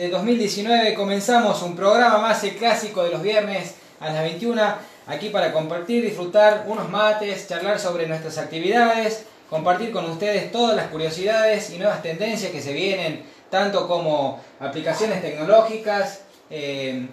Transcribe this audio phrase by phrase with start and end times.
[0.00, 4.62] de 2019 comenzamos un programa más, el clásico de los viernes a las 21,
[5.06, 10.86] aquí para compartir, disfrutar unos mates, charlar sobre nuestras actividades, compartir con ustedes todas las
[10.86, 17.06] curiosidades y nuevas tendencias que se vienen, tanto como aplicaciones tecnológicas, eh,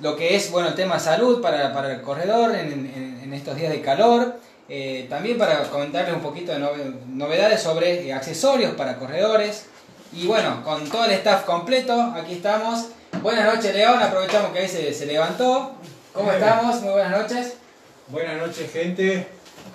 [0.00, 3.80] lo que es bueno el tema salud para, para el corredor en, estos días de
[3.80, 6.58] calor, eh, también para comentarles un poquito de
[7.06, 9.66] novedades sobre accesorios para corredores.
[10.16, 12.86] Y bueno, con todo el staff completo, aquí estamos.
[13.20, 14.00] Buenas noches, León.
[14.00, 15.74] Aprovechamos que ahí se, se levantó.
[16.12, 16.80] ¿Cómo estamos?
[16.82, 17.54] Muy buenas noches.
[18.06, 19.26] Buenas noches, gente.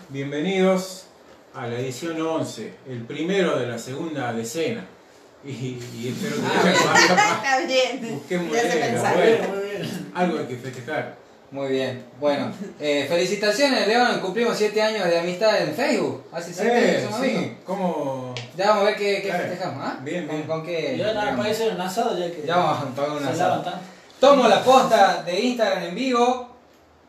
[0.07, 1.07] Bienvenidos
[1.53, 4.85] a la edición 11, el primero de la segunda decena.
[5.45, 6.41] Y, espero que
[6.85, 8.16] ah, bien.
[8.16, 8.58] Busquemos.
[10.13, 11.17] Algo hay que festejar.
[11.52, 12.05] Muy bien.
[12.19, 14.19] Bueno, eh, felicitaciones, León.
[14.21, 16.23] Cumplimos 7 años de amistad en Facebook.
[16.31, 17.58] Hace 7 eh, años somos sí.
[17.66, 18.28] ¿Cómo?
[18.55, 19.86] Ya vamos a ver qué, qué festejamos.
[19.86, 20.00] ¿ah?
[20.02, 20.44] Bien, bien.
[20.44, 20.97] ¿Con, qué?
[20.97, 22.45] Ya nada, parece un asado ya que.
[22.45, 23.64] Ya vamos a pagar un asado.
[24.19, 26.50] Tomo la posta de Instagram en vivo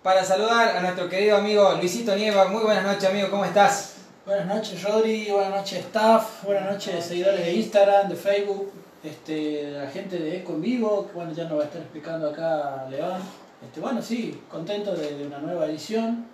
[0.03, 2.47] para saludar a nuestro querido amigo Luisito Nieva.
[2.47, 3.31] Muy buenas noches, amigo.
[3.31, 3.95] ¿Cómo estás?
[4.25, 5.31] Buenas noches, Rodri.
[5.31, 6.45] Buenas noches, staff.
[6.45, 8.73] Buenas noches, seguidores de Instagram, de Facebook.
[9.03, 11.11] Este, la gente de Eco en vivo.
[11.15, 13.21] Bueno, ya nos va a estar explicando acá León.
[13.63, 16.27] Este, bueno, sí, contento de, una nueva edición.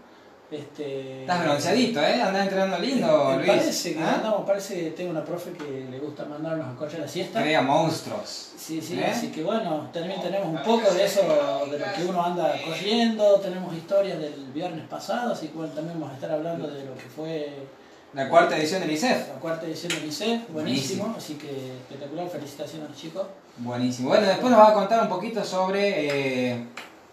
[0.48, 2.22] Este, Estás bronceadito, ¿eh?
[2.22, 3.48] Andás entrenando lindo, Luis.
[3.48, 4.14] Parece que ¿Ah?
[4.14, 7.42] andamos, parece que tengo una profe que le gusta mandarnos a correr la siesta.
[7.42, 8.52] Veía monstruos.
[8.56, 9.06] Sí, sí, ¿Eh?
[9.06, 11.22] así que bueno, también tenemos un poco de eso,
[11.68, 15.98] de lo que uno anda corriendo, tenemos historias del viernes pasado, así que bueno, también
[15.98, 17.66] vamos a estar hablando de lo que fue...
[18.14, 19.28] La cuarta edición del ICEF.
[19.28, 23.26] La cuarta edición del ICEF, buenísimo, así que espectacular, felicitaciones a los chicos.
[23.58, 24.10] Buenísimo.
[24.10, 26.50] Bueno, después nos va a contar un poquito sobre...
[26.52, 26.66] Eh,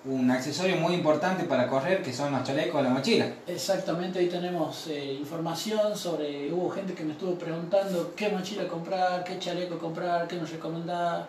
[0.06, 3.34] un accesorio muy importante para correr, que son los chalecos de la mochila.
[3.48, 9.24] Exactamente, ahí tenemos eh, información sobre, hubo gente que me estuvo preguntando qué mochila comprar,
[9.24, 11.28] qué chaleco comprar, qué nos recomendaba,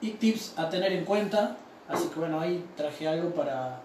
[0.00, 1.56] y tips a tener en cuenta.
[1.88, 3.80] Así que bueno, ahí traje algo para,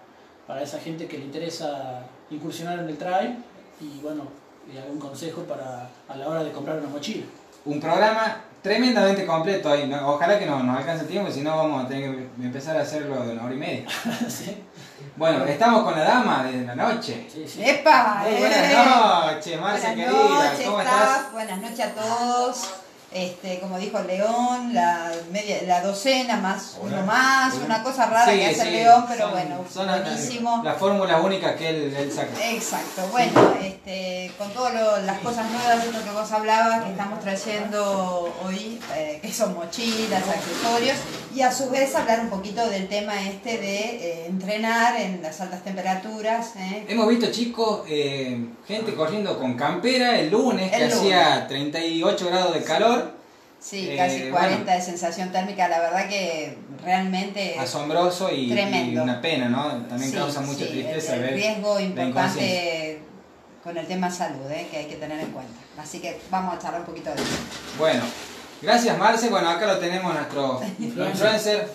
[0.46, 3.36] para esa gente que le interesa incursionar en el trail
[3.80, 4.24] y bueno,
[4.72, 7.24] y algún consejo para a la hora de comprar una mochila.
[7.64, 9.92] Un programa tremendamente completo ahí.
[10.04, 12.82] Ojalá que no nos alcance el tiempo, si no vamos a tener que empezar a
[12.82, 13.86] hacerlo de una hora y media.
[15.14, 17.26] Bueno, estamos con la dama de la noche.
[17.60, 18.22] ¡Epa!
[18.22, 20.54] Muy buenas noches, Marcia querida.
[20.64, 21.32] ¿Cómo estás?
[21.32, 22.68] Buenas noches a todos
[23.10, 28.46] este, como dijo León, la, media, la docena más uno más, una cosa rara que
[28.46, 30.60] hace León, pero bueno, son buenísimo.
[30.62, 32.32] La, fórmula única que él, él, saca.
[32.50, 37.20] Exacto, bueno, este, con todas las cosas nuevas de lo que vos hablabas, que estamos
[37.20, 40.98] trayendo hoy, eh, que son mochilas, accesorios,
[41.34, 45.40] y a su vez hablar un poquito del tema este de eh, entrenar en las
[45.40, 46.52] altas temperaturas.
[46.56, 46.84] Eh.
[46.88, 52.97] Hemos visto chicos, gente corriendo con campera el lunes, que hacía 38 grados de calor.
[53.60, 57.58] Sí, casi 40 eh, de sensación térmica, la verdad que realmente...
[57.58, 58.52] Asombroso y,
[58.96, 59.84] una pena, ¿no?
[59.86, 63.02] También causa mucha tristeza el, riesgo importante
[63.62, 64.68] con el tema salud, ¿eh?
[64.70, 65.60] que hay que tener en cuenta.
[65.76, 67.24] Así que vamos a charlar un poquito de eso.
[67.78, 68.02] Bueno,
[68.62, 71.68] gracias Marce, bueno acá lo tenemos nuestro influencer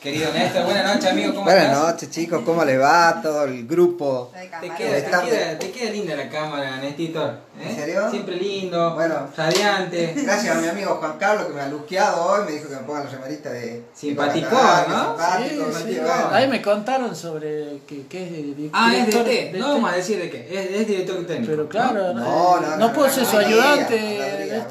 [0.00, 1.34] Querido Néstor, buenas noches, amigo.
[1.34, 2.40] ¿Cómo buenas noches, chicos.
[2.42, 4.32] ¿Cómo les va todo el grupo?
[4.32, 7.38] Te queda, te, queda, linda la cámara, Néstor.
[7.60, 7.70] ¿Eh?
[7.70, 8.10] ¿En serio?
[8.10, 10.14] Siempre lindo, bueno, radiante.
[10.22, 12.44] Gracias a mi amigo Juan Carlos que me ha luqueado hoy.
[12.46, 13.84] Me dijo que me pongan los remeritas de.
[13.94, 15.10] Simpático, ¿no?
[15.10, 16.00] Simpático, sí, sí,
[16.30, 18.70] Ahí me contaron sobre que, que es director.
[18.72, 19.58] Ah, es de T.
[19.58, 20.48] No vamos a decir de qué.
[20.50, 21.50] Es, es director técnico.
[21.50, 24.62] Pero claro, no, no, no, no puedo ser su ayudante.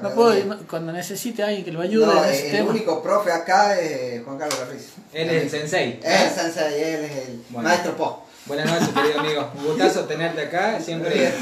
[0.00, 3.78] No puedo, cuando necesite a alguien que lo ayude no, en el único profe acá
[3.78, 4.88] es Juan Carlos Garriz.
[5.12, 6.00] Él es el sensei.
[6.02, 8.24] Él es el sensei, él es el maestro Po.
[8.46, 9.50] Buenas noches, querido amigo.
[9.56, 11.32] Un gustazo tenerte acá, siempre,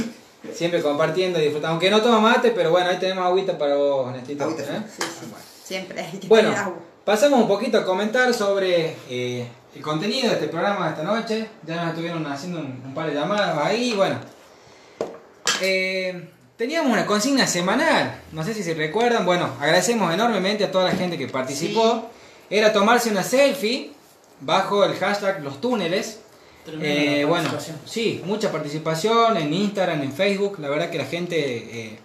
[0.55, 1.73] siempre compartiendo y disfrutando.
[1.73, 4.45] Aunque no toma mate, pero bueno, ahí tenemos agüita para vos, Nestito.
[4.45, 4.83] Agüita, ¿eh?
[4.87, 5.27] sí, sí.
[5.65, 6.79] Siempre hay que bueno, agua.
[7.05, 11.49] pasamos un poquito a comentar sobre eh, el contenido de este programa de esta noche.
[11.67, 14.19] Ya nos estuvieron haciendo un, un par de llamadas ahí, bueno.
[15.63, 20.85] Eh, Teníamos una consigna semanal, no sé si se recuerdan, bueno, agradecemos enormemente a toda
[20.85, 22.11] la gente que participó.
[22.51, 23.93] Era tomarse una selfie
[24.41, 26.21] bajo el hashtag los túneles.
[26.81, 27.49] Eh, bueno,
[27.87, 30.59] sí, mucha participación en Instagram, en Facebook.
[30.61, 31.99] La verdad que la gente eh,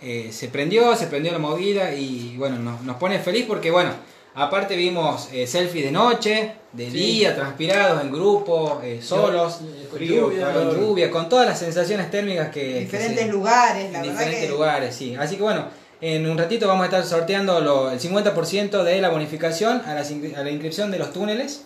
[0.00, 3.92] eh, se prendió, se prendió la movida y bueno, nos, nos pone feliz porque bueno,
[4.38, 9.60] Aparte vimos eh, selfies de noche, de día, transpirados en grupo, eh, solos,
[9.90, 12.80] con lluvia, con lluvia, con todas las sensaciones térmicas que...
[12.80, 15.16] En diferentes lugares, la en diferentes lugares, sí.
[15.18, 15.64] Así que bueno,
[16.02, 20.42] en un ratito vamos a estar sorteando el 50% de la bonificación a la, a
[20.42, 21.62] la inscripción de los túneles.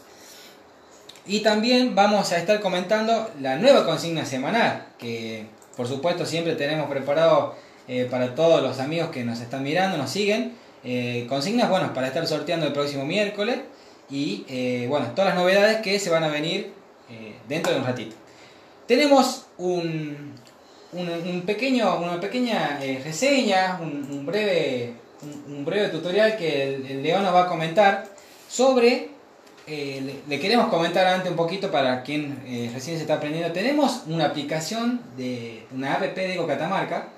[1.27, 5.47] Y también vamos a estar comentando la nueva consigna semanal, que
[5.77, 7.55] por supuesto siempre tenemos preparado
[7.89, 12.07] eh, para todos los amigos que nos están mirando, nos siguen eh, consignas, bueno, para
[12.07, 13.59] estar sorteando el próximo miércoles
[14.09, 16.73] y, eh, bueno, todas las novedades que se van a venir
[17.49, 18.15] dentro de un ratito.
[18.87, 20.35] Tenemos un,
[20.93, 24.93] un, pequeño, una pequeña reseña, un, breve,
[25.49, 28.07] un breve tutorial que el, el León nos va a comentar
[28.49, 29.09] sobre
[29.73, 33.53] eh, le, le queremos comentar antes un poquito para quien eh, recién se está aprendiendo.
[33.53, 37.09] Tenemos una aplicación de una app de Ego Catamarca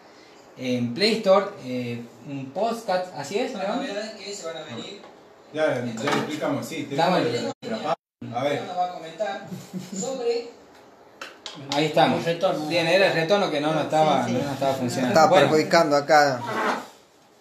[0.58, 3.54] en Play Store, eh, un podcast, así es.
[3.54, 3.60] ¿no?
[4.18, 5.00] que se van a venir.
[5.54, 6.86] Ya, ya lo explicamos, sí.
[6.94, 7.22] Dame.
[7.22, 7.94] tenemos página.
[8.38, 9.46] A ver, Nos va a comentar
[9.98, 10.50] sobre.
[11.74, 12.18] Ahí estamos.
[12.20, 12.66] El retorno.
[12.66, 14.42] Bien, era el retorno que no nos estaba, Sí, sí.
[14.44, 15.14] no estaba funcionando.
[15.18, 16.40] Está Bueno, perjudicando acá.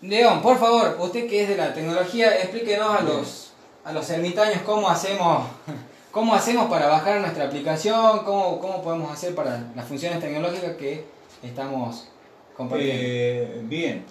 [0.02, 3.41] León, por favor, usted que es de la tecnología, explíquenos a los,
[3.84, 5.48] a los ermitaños cómo hacemos,
[6.12, 11.06] cómo hacemos para bajar nuestra aplicación, cómo, cómo podemos hacer para las funciones tecnológicas que
[11.44, 12.08] estamos
[12.56, 13.04] compartiendo.
[13.04, 14.06] eh, bien.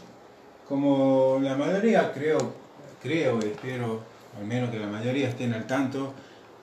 [0.69, 2.39] Como la mayoría creo,
[3.03, 4.03] creo, espero,
[4.39, 6.15] al menos que la mayoría estén al tanto,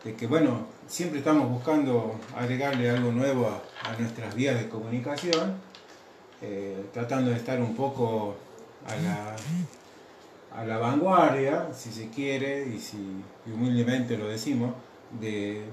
[0.04, 5.56] de que bueno, siempre estamos buscando agregarle algo nuevo a, nuestras vías de comunicación,
[6.42, 8.36] eh, tratando de estar un poco
[8.86, 9.36] a la,
[10.58, 12.98] a la vanguardia, si se quiere, y si
[13.46, 14.74] y humildemente lo decimos,
[15.22, 15.64] de,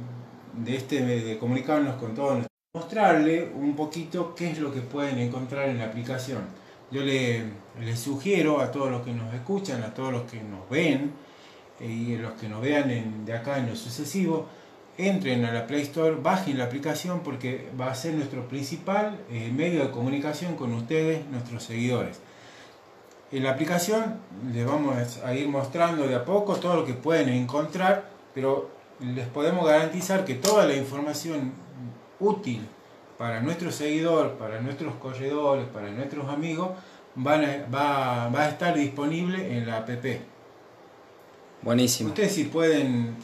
[0.52, 2.44] de este de comunicarnos con todos
[2.74, 6.42] mostrarle un poquito qué es lo que pueden encontrar en la aplicación.
[6.90, 7.44] Yo le,
[7.80, 11.12] les sugiero a todos los que nos escuchan, a todos los que nos ven
[11.80, 14.48] eh, y los que nos vean de acá en lo sucesivo,
[14.98, 19.52] entren a la Play Store, bajen la aplicación porque va a ser nuestro principal eh,
[19.54, 22.20] medio de comunicación con ustedes, nuestros seguidores.
[23.34, 24.14] En la aplicación
[24.52, 24.94] les vamos
[25.24, 28.70] a ir mostrando de a poco todo lo que pueden encontrar, pero
[29.00, 31.52] les podemos garantizar que toda la información
[32.20, 32.64] útil
[33.18, 36.68] para nuestro seguidor, para nuestros corredores, para nuestros amigos,
[37.16, 39.90] van a- va, va a estar disponible en la app.
[41.62, 42.10] Buenísimo.
[42.10, 43.16] Ustedes si pueden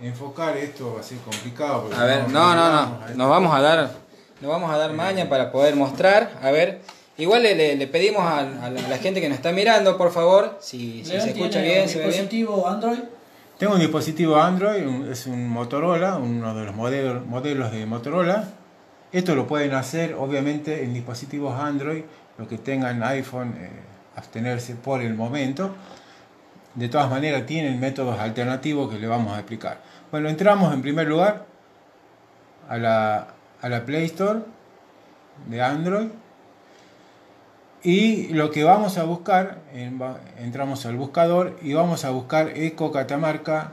[0.00, 1.88] enfocar esto va a ser complicado.
[1.96, 3.90] A ver, no, no, no, nos vamos a dar,
[4.40, 6.80] nos vamos a dar maña para poder mostrar, a ver.
[7.18, 9.96] Igual le, le- le pedimos a, a la, a la gente que nos está mirando,
[9.98, 12.10] por favor, si, se escucha tiene bien, un se ve bien.
[12.12, 12.98] dispositivo Android.
[13.58, 18.48] Tengo un dispositivo Android, un- es un Motorola, uno de los modelos, modelos de Motorola.
[19.12, 22.02] Esto lo pueden hacer obviamente en dispositivos Android,
[22.38, 23.68] los que tengan iPhone, eh,
[24.16, 25.74] abstenerse por el momento.
[26.74, 29.82] De todas maneras tienen métodos alternativos que le vamos a explicar.
[30.10, 31.44] Bueno, entramos en primer lugar
[32.70, 33.28] a la,
[33.60, 34.40] a la Play Store
[35.46, 36.08] de Android.
[37.84, 39.58] Y lo que vamos a buscar,
[40.38, 43.72] entramos al buscador y vamos a buscar Eco Catamarca.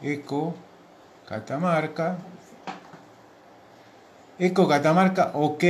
[0.00, 0.54] Eco
[1.28, 2.18] Catamarca.
[4.38, 5.64] Eco Catamarca OK.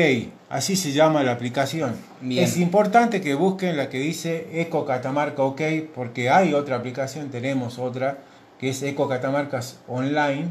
[0.51, 1.97] Así se llama la aplicación.
[2.21, 2.45] Bien.
[2.45, 5.63] Es importante que busquen la que dice Eco Catamarca OK
[5.95, 8.19] porque hay otra aplicación, tenemos otra
[8.59, 10.49] que es Eco Catamarcas Online,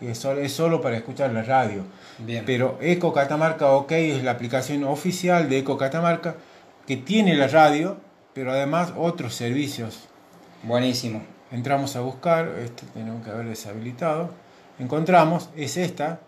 [0.00, 1.82] que es solo, es solo para escuchar la radio.
[2.18, 2.44] Bien.
[2.46, 6.36] Pero Eco Catamarca OK es la aplicación oficial de Eco Catamarca
[6.86, 7.98] que tiene la radio,
[8.32, 10.08] pero además otros servicios.
[10.62, 11.22] Buenísimo.
[11.52, 14.30] Entramos a buscar, esto tenemos que haber deshabilitado.
[14.78, 16.20] Encontramos, es esta,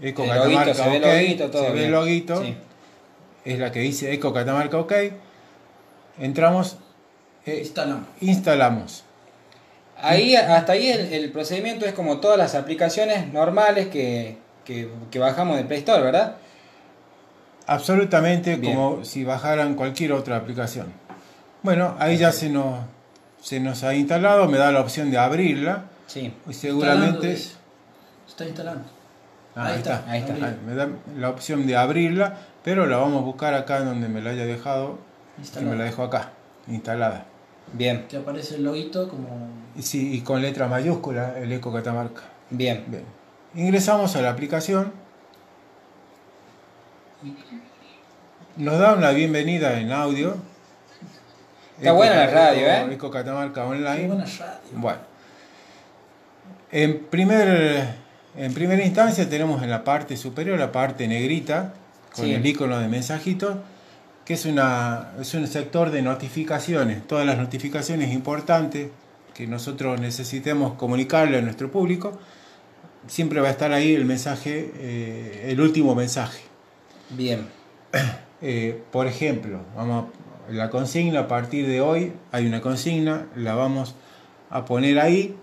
[0.00, 2.56] Eco El Catamarca loguito, se ve el OK, loguito, todo se ve el loguito, Sí.
[3.44, 4.92] es la que dice Eco Catamarca OK.
[6.18, 6.76] Entramos,
[7.46, 8.06] eh, Instalamos.
[8.20, 9.04] instalamos.
[10.00, 15.18] Ahí, hasta ahí el, el procedimiento es como todas las aplicaciones normales que, que, que
[15.18, 16.36] bajamos de Play Store, ¿verdad?
[17.66, 18.74] Absolutamente Bien.
[18.74, 20.86] como si bajaran cualquier otra aplicación.
[21.62, 22.80] Bueno, ahí ya se nos,
[23.40, 25.84] se nos ha instalado, me da la opción de abrirla.
[26.06, 26.32] Sí.
[26.48, 27.28] Y seguramente...
[27.28, 27.54] dice.
[28.28, 28.84] Está instalando.
[29.54, 30.34] Ah, Ahí ahí está, está, ahí está.
[30.46, 34.20] Ah, Me da la opción de abrirla, pero la vamos a buscar acá donde me
[34.22, 34.98] la haya dejado.
[35.60, 36.30] Y me la dejo acá,
[36.68, 37.26] instalada.
[37.72, 39.48] Bien, Te aparece el loguito como.
[39.76, 42.22] Y, sí, y con letra mayúscula, el Eco Catamarca.
[42.50, 42.84] bien.
[42.88, 43.04] Bien.
[43.54, 44.92] Ingresamos a la aplicación.
[48.56, 50.36] Nos da una bienvenida en audio.
[51.78, 52.94] Está buena la radio, ¿eh?
[52.94, 54.06] Eco Catamarca Qué Online.
[54.08, 54.60] buena radio.
[54.72, 54.98] Bueno.
[56.70, 57.94] En, primer,
[58.36, 61.74] en primera instancia tenemos en la parte superior la parte negrita
[62.14, 62.32] con Sí.
[62.34, 63.56] el icono de mensajitos,
[64.24, 67.06] que es, una, es un sector de notificaciones.
[67.06, 68.88] Todas las notificaciones importantes
[69.34, 72.18] que nosotros necesitemos comunicarle a nuestro público,
[73.06, 76.42] siempre va a estar ahí el mensaje, eh, el último mensaje.
[77.10, 77.46] Bien.
[78.44, 80.06] Eh, por ejemplo, vamos
[80.48, 83.94] a- la consigna a partir de hoy, hay una consigna, la vamos
[84.50, 85.36] a poner ahí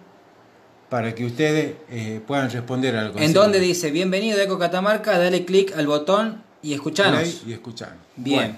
[0.90, 3.26] para que ustedes eh, puedan responder a la consigna.
[3.26, 7.44] En donde dice, bienvenido a Eco Catamarca, dale clic al botón y escuchanos.
[7.48, 7.96] Y escuchar.
[8.18, 8.36] Bien.
[8.38, 8.56] Bueno,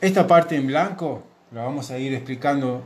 [0.00, 2.84] esta parte en blanco la vamos a ir explicando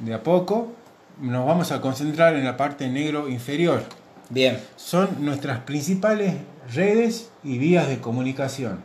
[0.00, 0.72] de a poco.
[1.20, 3.82] Nos vamos a concentrar en la parte negro inferior.
[4.30, 6.34] Bien, Son nuestras principales
[6.74, 8.80] redes y vías de comunicación.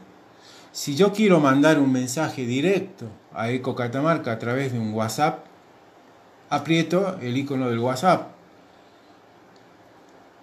[0.71, 5.45] Si yo quiero mandar un mensaje directo a Eco Catamarca a través de un WhatsApp,
[6.49, 8.27] aprieto el icono del WhatsApp.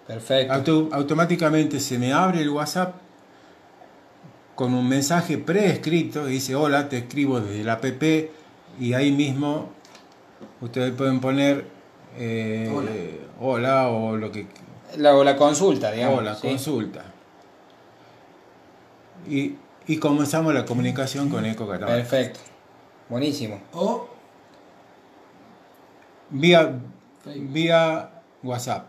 [0.07, 0.53] perfecto.
[0.53, 2.95] Auto- automáticamente se me abre el WhatsApp
[4.55, 7.85] con un mensaje preescrito que dice hola, te escribo desde la app
[8.79, 9.69] y ahí mismo
[10.61, 11.65] ustedes pueden poner
[12.17, 12.91] eh, Hola.
[13.39, 14.47] hola o lo que
[14.97, 16.19] La, o la consulta, digamos.
[16.19, 16.47] o la ¿sí?
[16.47, 17.03] consulta.
[19.29, 19.55] Y,
[19.87, 21.95] y comenzamos la comunicación con Eco Catamarca.
[21.95, 22.39] Perfecto.
[23.09, 23.59] Buenísimo.
[23.73, 24.07] O
[26.29, 26.73] Vía,
[27.25, 28.09] vía
[28.43, 28.87] WhatsApp.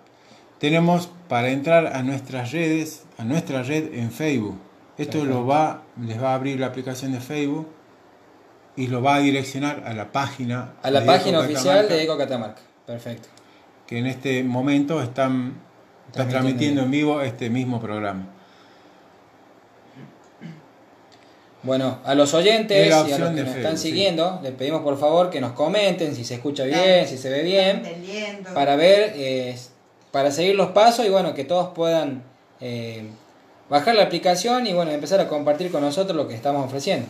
[0.59, 4.59] Tenemos para entrar a nuestras redes, a nuestra red en Facebook.
[4.97, 5.39] Esto Perfecto.
[5.41, 7.69] lo va, les va a abrir la aplicación de Facebook
[8.75, 10.73] y lo va a direccionar a la página.
[10.83, 12.61] A la página Eco oficial Catamarca, de Eco Catamarca.
[12.89, 13.29] Perfecto.
[13.87, 15.61] Que en este momento están,
[16.11, 18.25] Transmitiendo transmitiendo en vivo este mismo programa.
[21.63, 23.89] Bueno, a los oyentes y a los que nos Facebook, están sí.
[23.91, 27.43] siguiendo, les pedimos por favor que nos comenten si se escucha bien, si se ve
[27.43, 27.83] bien,
[28.55, 29.55] para ver, eh,
[30.11, 32.23] para seguir los pasos y bueno, que todos puedan
[32.63, 33.05] eh,
[33.69, 37.07] bajar la aplicación y bueno, empezar a compartir con nosotros lo que estamos ofreciendo.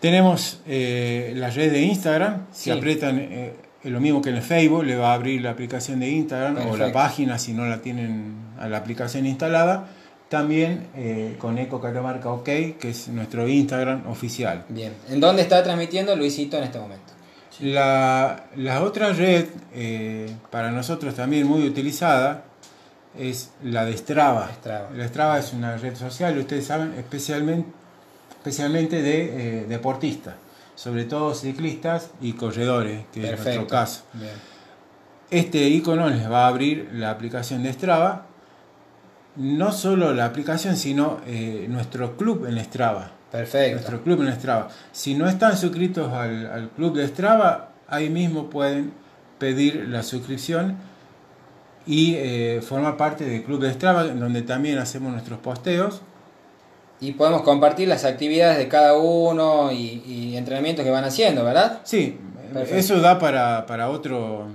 [0.00, 2.46] Tenemos eh, la red de Instagram.
[2.52, 2.70] Si Sí.
[2.72, 3.18] aprietan
[3.84, 6.76] lo mismo que en el Facebook, le va a abrir la aplicación de Instagram o
[6.76, 9.88] la página si no la tienen a la aplicación instalada.
[10.28, 14.64] También eh, con Eco Catamarca OK, que es nuestro Instagram oficial.
[14.68, 17.12] Bien, ¿en dónde está transmitiendo Luisito en este momento?
[17.60, 22.44] La, la otra red, eh, para nosotros también muy utilizada,
[23.18, 24.50] es la de Strava.
[24.54, 24.90] Strava.
[24.96, 27.68] La Strava es una red social, ustedes saben, especialmente,
[28.30, 30.34] especialmente de eh, deportistas,
[30.82, 34.02] sobre todo ciclistas y corredores, que es nuestro caso.
[34.14, 34.32] Bien.
[35.30, 38.26] Este icono les va a abrir la aplicación de Strava,
[39.36, 43.74] no solo la aplicación, sino eh, nuestro club en Strava Perfecto.
[43.76, 44.70] nuestro club en Strava.
[44.90, 48.92] Si no están suscritos al, al club de Strava, ahí mismo pueden
[49.38, 50.78] pedir la suscripción
[51.86, 56.02] y eh, formar parte del club de Strava, donde también hacemos nuestros posteos.
[57.02, 61.80] Y podemos compartir las actividades de cada uno y, y entrenamientos que van haciendo, ¿verdad?
[61.84, 62.16] Sí,
[62.52, 62.76] Perfecto.
[62.76, 64.46] eso da para, para otro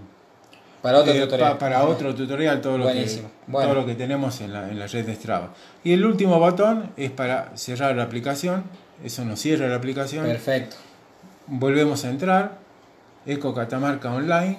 [0.81, 1.51] Para otro eh, tutorial.
[1.53, 3.29] pa- para otro tutorial todo lo, que, Buenísimo.
[3.47, 3.69] Bueno.
[3.69, 5.49] todo lo que tenemos en la, en la red de Strava.
[5.83, 8.63] Y el último botón es para cerrar la aplicación.
[9.03, 10.25] Eso nos cierra la aplicación.
[10.25, 10.77] Perfecto.
[11.47, 12.57] Volvemos a entrar,
[13.25, 14.57] Eco Catamarca Online,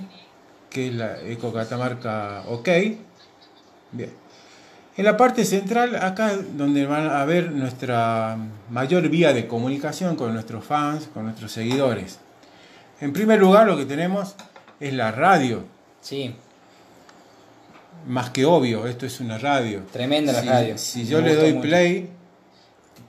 [0.69, 2.69] que es la Eco Catamarca OK.
[3.93, 4.13] Bien.
[4.99, 8.37] En la parte central, acá donde van a ver nuestra
[8.69, 12.19] mayor vía de comunicación con nuestros fans, con nuestros seguidores.
[13.01, 14.35] En primer lugar, lo que tenemos
[14.81, 15.65] es la radio.
[16.01, 16.35] Sí,
[18.07, 19.83] Más que obvio, esto es una radio.
[19.93, 20.79] tremenda la Si- radio.
[20.79, 21.69] Si Me yo le doy mucho.
[21.69, 22.11] play,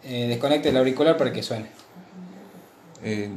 [0.03, 1.67] Eh, desconecte el auricular para que suene.
[3.03, 3.29] eh,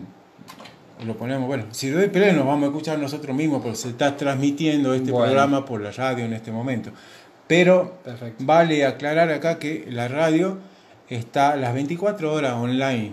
[1.07, 4.17] lo ponemos, bueno, si doy play nos vamos a escuchar nosotros mismos porque se está
[4.17, 5.27] transmitiendo este Bueno.
[5.27, 6.91] programa por la radio en este momento.
[7.53, 8.43] Pero Perfecto.
[8.47, 10.57] vale aclarar acá que la radio
[11.11, 13.13] está las 24 horas online.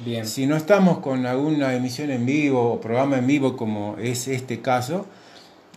[0.00, 0.26] Bien.
[0.26, 4.60] Si no estamos con alguna emisión en vivo o programa en vivo como es este
[4.60, 5.06] caso,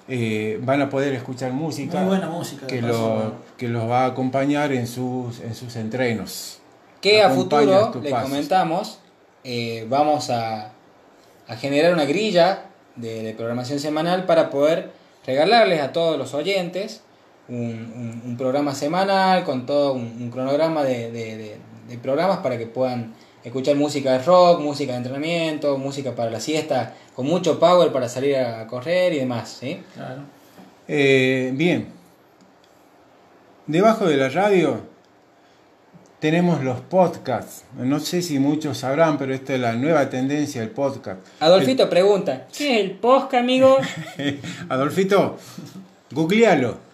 [0.10, 2.66] eh, van a poder escuchar música Muy buena música.
[2.66, 6.60] de que, lo, que los va a acompañar en sus, en sus entrenos.
[7.00, 8.30] Que a futuro, les pasos.
[8.30, 9.00] comentamos,
[9.46, 10.74] eh, vamos a,
[11.48, 12.66] a generar una grilla
[12.98, 14.92] de, de programación semanal para poder
[15.26, 17.04] regalarles a todos los oyentes
[17.52, 17.58] un,
[17.96, 21.58] un- un programa semanal con todo un, un cronograma de, de- de-
[21.90, 26.40] de programas para que puedan escuchar música de rock, música de entrenamiento, música para la
[26.40, 29.58] siesta, con mucho power para salir a correr y demás.
[29.60, 29.82] ¿sí?
[29.96, 30.22] Claro.
[30.88, 31.88] Eh, bien.
[33.68, 34.82] Debajo de la radio
[36.20, 37.64] tenemos los podcasts.
[37.78, 41.20] No sé si muchos sabrán, pero esta es la nueva tendencia del podcast.
[41.40, 43.78] Adolfito pregunta, ¿qué es el posca, amigo?
[44.70, 45.38] Adolfito,
[46.12, 46.91] googlealo.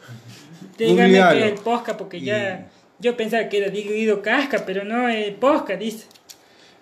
[0.77, 1.39] Dígame Googlealo.
[1.39, 2.67] que es el Posca, porque ya.
[2.99, 6.05] Yo pensaba que era Guido Casca, pero no es Posca, dice.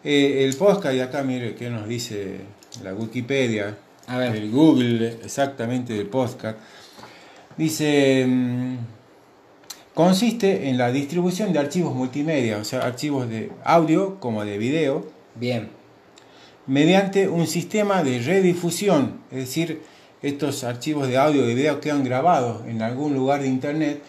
[0.04, 2.36] Eh, el podcast, y acá mire qué nos dice
[2.84, 3.76] la Wikipedia,
[4.08, 4.36] A ver.
[4.36, 6.58] el Google exactamente del podcast.
[7.58, 8.78] Dice, mm,
[9.94, 15.08] consiste en la distribución de archivos multimedia, o sea, archivos de audio como de video,
[15.38, 15.70] Bien,
[16.68, 19.82] mediante un sistema de redifusión, es decir,
[20.22, 24.02] estos archivos de audio y video quedan grabados en algún lugar de internet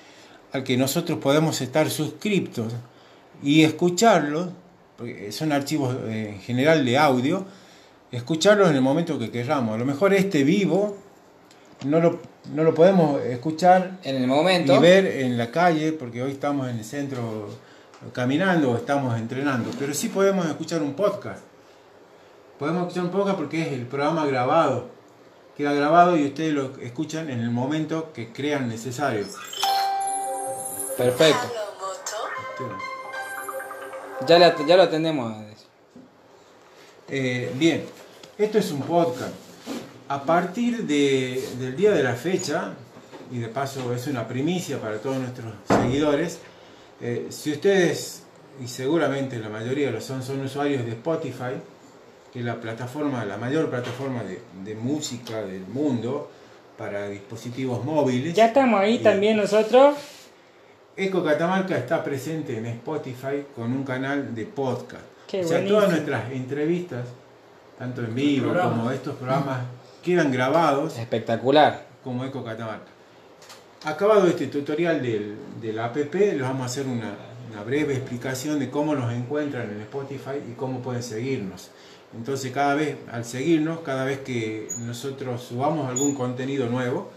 [0.53, 2.73] al que nosotros podemos estar suscriptos
[3.43, 4.49] y escucharlos
[4.97, 7.45] porque son archivos eh, en general de audio,
[8.11, 9.75] escucharlos en el momento que queramos.
[9.75, 10.97] A lo mejor este vivo
[11.85, 12.21] no lo,
[12.55, 14.75] no lo podemos escuchar En el momento.
[14.75, 17.49] y ver en la calle, porque hoy estamos en el centro
[18.13, 21.43] caminando o estamos entrenando, pero sí podemos escuchar un podcast.
[22.59, 24.96] Podemos escuchar un podcast porque es el programa grabado.
[25.57, 29.27] Queda grabado y ustedes lo escuchan en el momento que crean necesario.
[30.99, 31.53] Perfecto.
[34.27, 35.35] Ya, la- ya lo atendemos.
[37.09, 37.85] Eh, bien,
[38.37, 39.33] esto es un podcast.
[40.09, 42.73] A partir de- del día de la fecha,
[43.31, 46.39] y de paso es una primicia para todos nuestros seguidores,
[47.01, 48.23] eh, si ustedes,
[48.63, 51.55] y seguramente la mayoría lo son, son usuarios de Spotify,
[52.37, 56.31] que es la plataforma, la mayor plataforma de, de música del mundo
[56.77, 58.35] para dispositivos móviles.
[58.35, 59.97] Ya estamos ahí también nosotros.
[60.99, 65.03] Eco Catamarca está presente en Spotify con un canal de podcast.
[65.27, 65.79] Qué o sea, buenísimo.
[65.79, 67.07] todas nuestras entrevistas,
[67.79, 69.61] tanto en vivo como estos programas,
[70.03, 71.87] quedan grabados Espectacular.
[72.05, 72.91] como Eco Catamarca.
[73.83, 77.15] Acabado este tutorial del, del app, les vamos a hacer una,
[77.51, 81.71] una breve explicación de cómo nos encuentran en Spotify y cómo pueden seguirnos.
[82.17, 87.11] Entonces, cada vez, al seguirnos, cada vez que nosotros subamos algún contenido nuevo,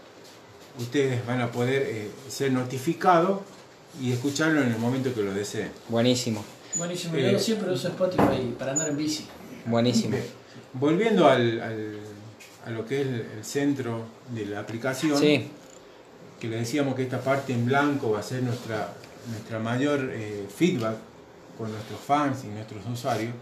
[0.78, 3.40] ustedes van a poder eh, ser notificados
[4.00, 5.70] y escucharlo en el momento que lo deseen.
[5.88, 6.44] Buenísimo.
[6.76, 9.26] Buenísimo, Eh, yo siempre uso Spotify para andar en bici.
[9.66, 10.10] Buenísimo.
[10.12, 10.24] Bien.
[10.74, 11.98] Volviendo al, al-
[12.66, 14.04] a lo que es el, el centro
[14.34, 15.48] de la aplicación, Sí.
[16.38, 18.92] que le decíamos que esta parte en blanco va a ser nuestra,
[19.30, 20.96] nuestra mayor eh, feedback
[21.58, 23.32] con nuestros fans y nuestros usuarios.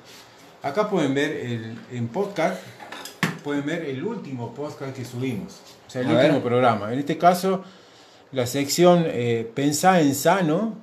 [0.63, 2.61] Acá pueden ver el, en podcast,
[3.45, 6.43] pueden ver el último podcast que subimos, o sea, el A último ver.
[6.43, 6.93] programa.
[6.93, 7.63] En este caso,
[8.33, 10.75] la sección eh, Pensá en Sano,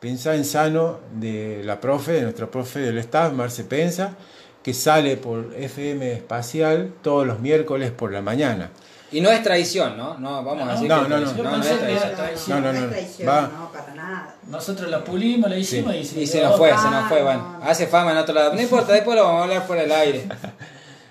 [0.00, 4.16] Pensá en Sano de la profe, de nuestra profe del staff, Marce Pensa,
[4.62, 8.70] que sale por FM Espacial todos los miércoles por la mañana.
[9.12, 10.18] Y no es tradición, ¿no?
[10.18, 11.42] No, vamos a decir No, que no, es no.
[11.42, 12.48] no, no es.
[12.48, 12.78] No, no, no.
[12.78, 13.42] es traición, Va.
[13.42, 14.34] no, para nada.
[14.48, 17.58] Nosotros la pulimos, la hicimos y se Y se nos fue, se nos fue, bueno.
[17.62, 18.54] Hace fama en otro lado.
[18.54, 20.24] No importa, después lo vamos a hablar por el aire.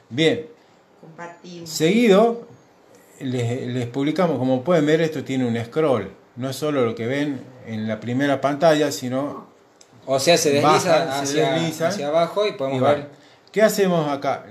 [0.10, 0.48] Bien,
[1.00, 1.70] Compartimos.
[1.70, 2.48] Seguido,
[3.20, 6.12] les, les publicamos, como pueden ver, esto tiene un scroll.
[6.36, 9.48] No es solo lo que ven en la primera pantalla, sino
[10.06, 11.88] O sea, se desliza, se hacia, desliza.
[11.90, 13.08] hacia abajo y podemos y ver.
[13.52, 14.46] ¿Qué hacemos acá?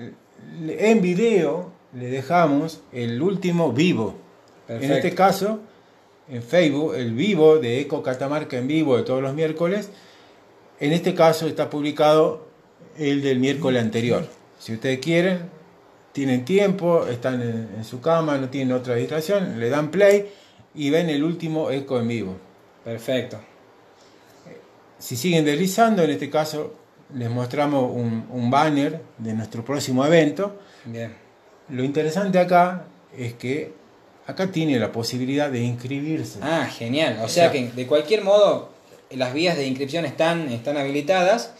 [0.68, 4.16] En video le dejamos el último vivo.
[4.68, 5.60] En este caso,
[6.28, 9.90] en Facebook, el vivo de Eco Catamarca en vivo de todos los miércoles.
[10.78, 12.46] En este caso está publicado
[12.96, 14.26] el del miércoles anterior.
[14.58, 15.40] Si ustedes quieren,
[16.12, 20.30] tienen tiempo, están en, en su cama, no tienen otra distracción, le dan play
[20.74, 22.36] y ven el último Eco en vivo.
[22.84, 23.40] Perfecto.
[24.98, 26.74] Si siguen deslizando, en este caso
[27.14, 30.60] les mostramos un, un banner de nuestro próximo evento.
[30.84, 31.14] Bien.
[31.70, 32.84] Lo interesante acá
[33.16, 33.72] es que
[34.26, 36.38] acá tiene la posibilidad de inscribirse.
[36.42, 37.20] Ah, genial.
[37.22, 38.70] O sea que de cualquier modo
[39.10, 41.52] las vías de inscripción están, están habilitadas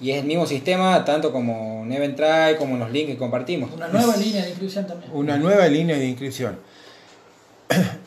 [0.00, 3.72] y es el mismo sistema tanto como en Eventbrite como en los links que compartimos.
[3.72, 5.10] Una nueva línea de inclusión también.
[5.12, 6.58] Una nueva línea de inscripción.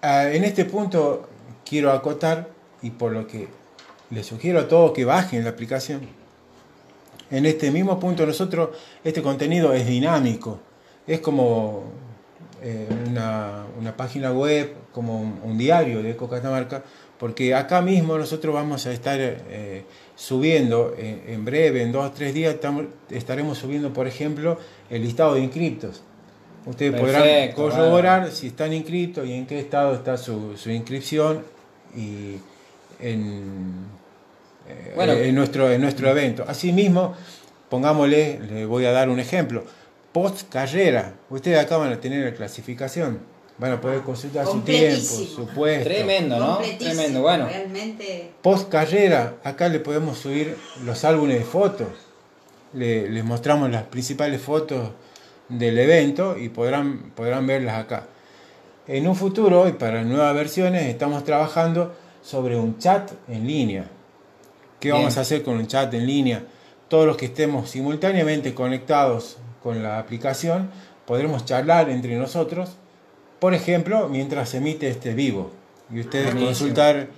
[0.00, 1.28] Ah, en este punto
[1.68, 2.48] quiero acotar,
[2.82, 3.48] y por lo que
[4.10, 6.02] les sugiero a todos que bajen la aplicación,
[7.32, 8.70] en este mismo punto nosotros,
[9.02, 10.60] este contenido es dinámico,
[11.08, 11.84] es como
[12.62, 16.84] eh, una, una página web, como un, un diario de Eco Catamarca,
[17.18, 19.82] porque acá mismo nosotros vamos a estar eh,
[20.14, 24.58] subiendo en, en breve, en dos o tres días, estamos- estaremos subiendo, por ejemplo,
[24.90, 26.02] el listado de inscriptos.
[26.66, 31.42] Ustedes podrán corroborar si están inscritos y en qué estado está su, su inscripción
[31.96, 32.36] y
[33.00, 33.86] en,
[34.68, 35.12] eh, Bueno.
[35.14, 36.44] en, nuestro, en nuestro evento.
[36.46, 37.14] Asimismo,
[37.70, 39.64] pongámosle, le voy a dar un ejemplo,
[40.20, 43.20] post carrera, ustedes acá van a tener la clasificación,
[43.56, 45.84] van a poder consultar su tiempo, su puesto.
[45.88, 46.58] Tremendo, ¿no?
[46.58, 47.22] Tremendo.
[47.22, 48.32] Bueno, Realmente.
[48.42, 51.86] Post carrera, acá le podemos subir los álbumes de fotos.
[52.72, 54.90] Le- les mostramos las principales fotos
[55.48, 58.08] del evento y podrán, podrán verlas acá.
[58.88, 63.84] En un futuro, y para nuevas versiones, estamos trabajando sobre un chat en línea.
[64.80, 64.98] ¿Qué Bien.
[65.00, 66.42] vamos a hacer con un chat en línea?
[66.88, 70.70] Todos los que estemos simultáneamente conectados con la aplicación
[71.06, 72.76] podremos charlar entre nosotros,
[73.38, 75.50] por ejemplo, mientras se emite este vivo.
[75.90, 77.08] Y ustedes consultar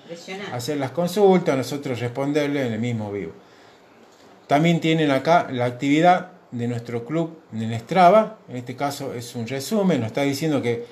[0.52, 3.32] hacer las consultas, nosotros responderle en el mismo vivo.
[4.46, 9.46] También tienen acá la actividad de nuestro club en Strava, en este caso es un
[9.46, 10.84] resumen, nos está diciendo que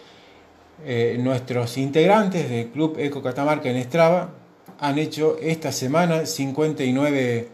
[0.84, 4.30] eh, nuestros integrantes del club Eco Catamarca en Strava
[4.78, 7.48] han hecho esta semana 59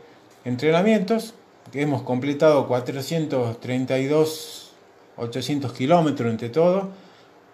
[0.45, 1.35] entrenamientos,
[1.73, 2.67] que hemos completado
[3.69, 4.71] 432,
[5.17, 6.89] 800 kilómetros entre todo,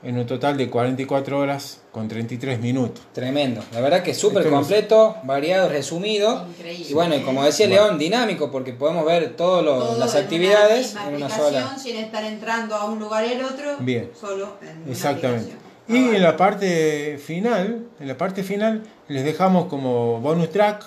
[0.03, 3.03] en un total de 44 horas con 33 minutos.
[3.13, 3.63] Tremendo.
[3.73, 6.47] La verdad que es súper completo, variado, resumido.
[6.57, 7.83] Increíble, Y bueno, y como decía Bueno.
[7.85, 11.79] León, dinámico, porque podemos ver todas Todo las en actividades una en una sola.
[11.79, 14.11] sin estar entrando a un lugar y el otro, Bien.
[14.19, 15.53] solo en una Exactamente.
[15.53, 15.71] aplicación.
[15.89, 20.87] Y Ah, en la parte final, en la parte final les dejamos como bonus track,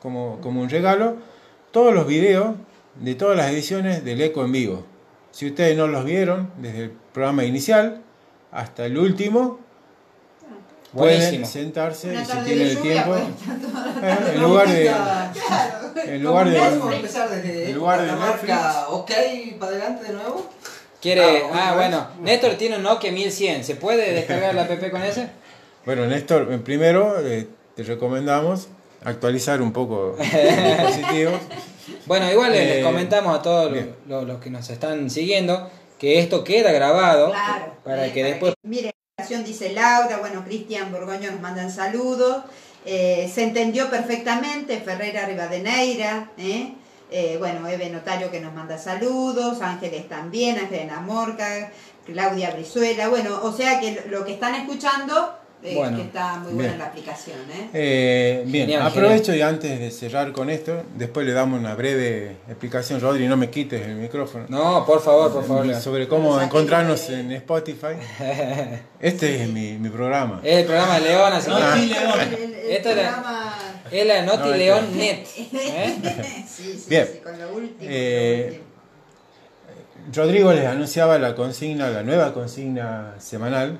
[0.00, 1.16] como, como un regalo,
[1.76, 2.54] todos los videos
[2.94, 4.86] de todas las ediciones del Eco en vivo.
[5.30, 8.00] Si ustedes no los vieron desde el programa inicial
[8.50, 9.60] hasta el último,
[10.94, 11.46] pueden Buenísimo.
[11.46, 13.10] sentarse Una si tienen el tiempo.
[13.10, 13.22] pues,
[14.02, 15.92] eh, en lugar de, Claro.
[16.02, 16.56] en lugar de,
[17.68, 19.10] en lugar de Catamarca, ok,
[19.60, 20.46] para adelante de nuevo.
[21.02, 22.06] Quiere, Ah, ah, bueno.
[22.22, 25.28] Néstor tiene un Nokia 1100, ¿se puede descargar la app con ese?
[25.84, 28.68] Bueno, Néstor, primero eh, te recomendamos
[29.06, 31.32] actualizar un poco el dispositivo.
[32.06, 35.70] Bueno, igual les- les Eh, comentamos a todos los, los- los que nos están siguiendo
[35.98, 37.74] que esto queda grabado Claro.
[37.84, 38.92] para eh, que después Mire, la
[39.24, 42.42] relación dice Laura, bueno, Cristian Borgoño nos mandan saludos.
[42.84, 46.74] eh, se entendió perfectamente, Ferreira Rivadeneira, ¿eh?
[47.10, 51.72] Eh, bueno, Eve Notario que nos manda saludos, Ángeles también, Ángeles Namorca,
[52.04, 56.52] Claudia Brizuela, bueno, o sea que lo que están escuchando, eh, Bueno, que está muy
[56.52, 56.78] buena bien.
[56.78, 57.70] la aplicación, ¿eh?
[57.72, 62.36] Eh, bien, Genial, aprovecho y antes de cerrar con esto, después le damos una breve
[62.48, 64.44] explicación, Rodri, no me quites el micrófono.
[64.48, 65.74] No, por favor, por favor.
[65.76, 67.96] Sobre cómo encontrarnos en Spotify.
[69.00, 70.40] Este es mi, mi programa.
[70.42, 72.20] Es el programa de León, así No, que sí, León.
[72.20, 73.54] El- el Esto era- programa-
[73.90, 75.26] es la Noti No, este- León Net.
[75.52, 76.44] ¿eh?
[76.48, 77.08] sí, sí, Bien.
[77.12, 77.78] sí, con lo último.
[77.82, 78.66] Eh, lo último.
[80.14, 83.78] Rodrigo les anunciaba la consigna, la nueva consigna semanal.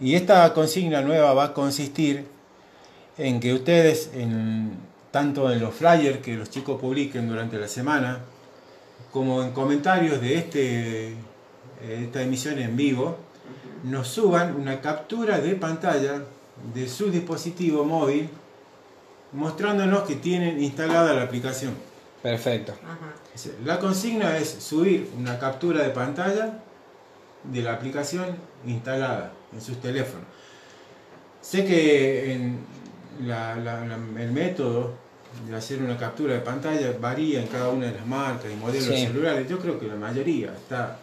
[0.00, 2.26] Y esta consigna nueva va a consistir
[3.16, 4.76] en que ustedes, en,
[5.10, 8.20] tanto en los flyers que los chicos publiquen durante la semana,
[9.12, 11.14] como en comentarios de este, eh,
[12.02, 13.16] esta emisión en vivo,
[13.84, 16.22] nos suban una captura de pantalla
[16.74, 18.28] de su dispositivo móvil
[19.32, 21.74] mostrándonos que tienen instalada la aplicación.
[22.22, 22.72] Perfecto.
[22.82, 23.14] Ajá.
[23.64, 26.60] La consigna es subir una captura de pantalla
[27.44, 30.26] de la aplicación instalada en sus teléfonos.
[31.40, 32.58] Sé que en
[33.26, 34.94] la- la- la- el método
[35.48, 38.84] de hacer una captura de pantalla varía en cada una de las marcas y modelos
[38.84, 39.06] Sí.
[39.06, 39.48] celulares.
[39.48, 40.98] Yo creo que la mayoría está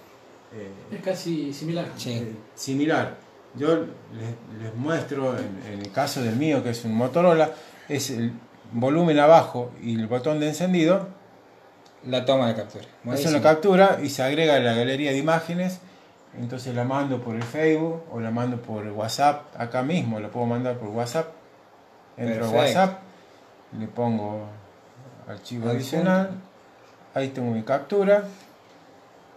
[0.54, 1.86] eh, Es casi similar.
[1.96, 2.12] Sí.
[2.12, 3.16] eh, similar.
[3.56, 7.52] Yo les, les muestro, en, en el caso del mío, que es un Motorola,
[7.88, 8.34] es el
[8.74, 11.08] volumen abajo y el botón de encendido
[12.06, 12.84] La toma de captura.
[12.84, 13.32] Hace Buenísimo.
[13.36, 15.80] una captura y se agrega a la galería de imágenes.
[16.40, 19.54] Entonces la mando por el Facebook o la mando por WhatsApp.
[19.60, 21.28] Acá mismo la puedo mandar por WhatsApp.
[22.18, 22.56] Entro Perfecto.
[22.58, 23.00] a WhatsApp,
[23.80, 24.46] le pongo
[25.28, 25.78] archivo Adjunto.
[25.78, 26.30] adicional.
[27.14, 28.24] Ahí tengo mi captura.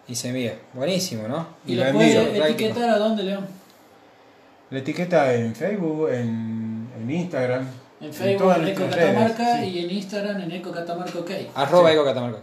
[0.06, 0.58] Y se envía.
[0.74, 1.46] Buenísimo, ¿no?
[1.66, 2.44] ¿Y Y la la puede envío.
[2.44, 3.46] etiquetar a dónde, León?
[4.70, 7.66] La etiqueta en Facebook, en, en Instagram.
[8.00, 9.64] En Facebook todas en Eco Catamarca sí.
[9.66, 11.30] y en Instagram en Eco Catamarca OK.
[11.54, 11.94] Arroba Sí.
[11.94, 12.38] Eco Catamarca.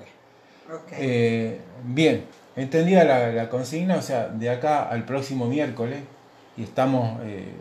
[0.73, 0.91] Ok.
[0.93, 5.99] Eh, bien, entendida la, la consigna, o sea, de acá al próximo miércoles,
[6.57, 7.53] y estamos eh,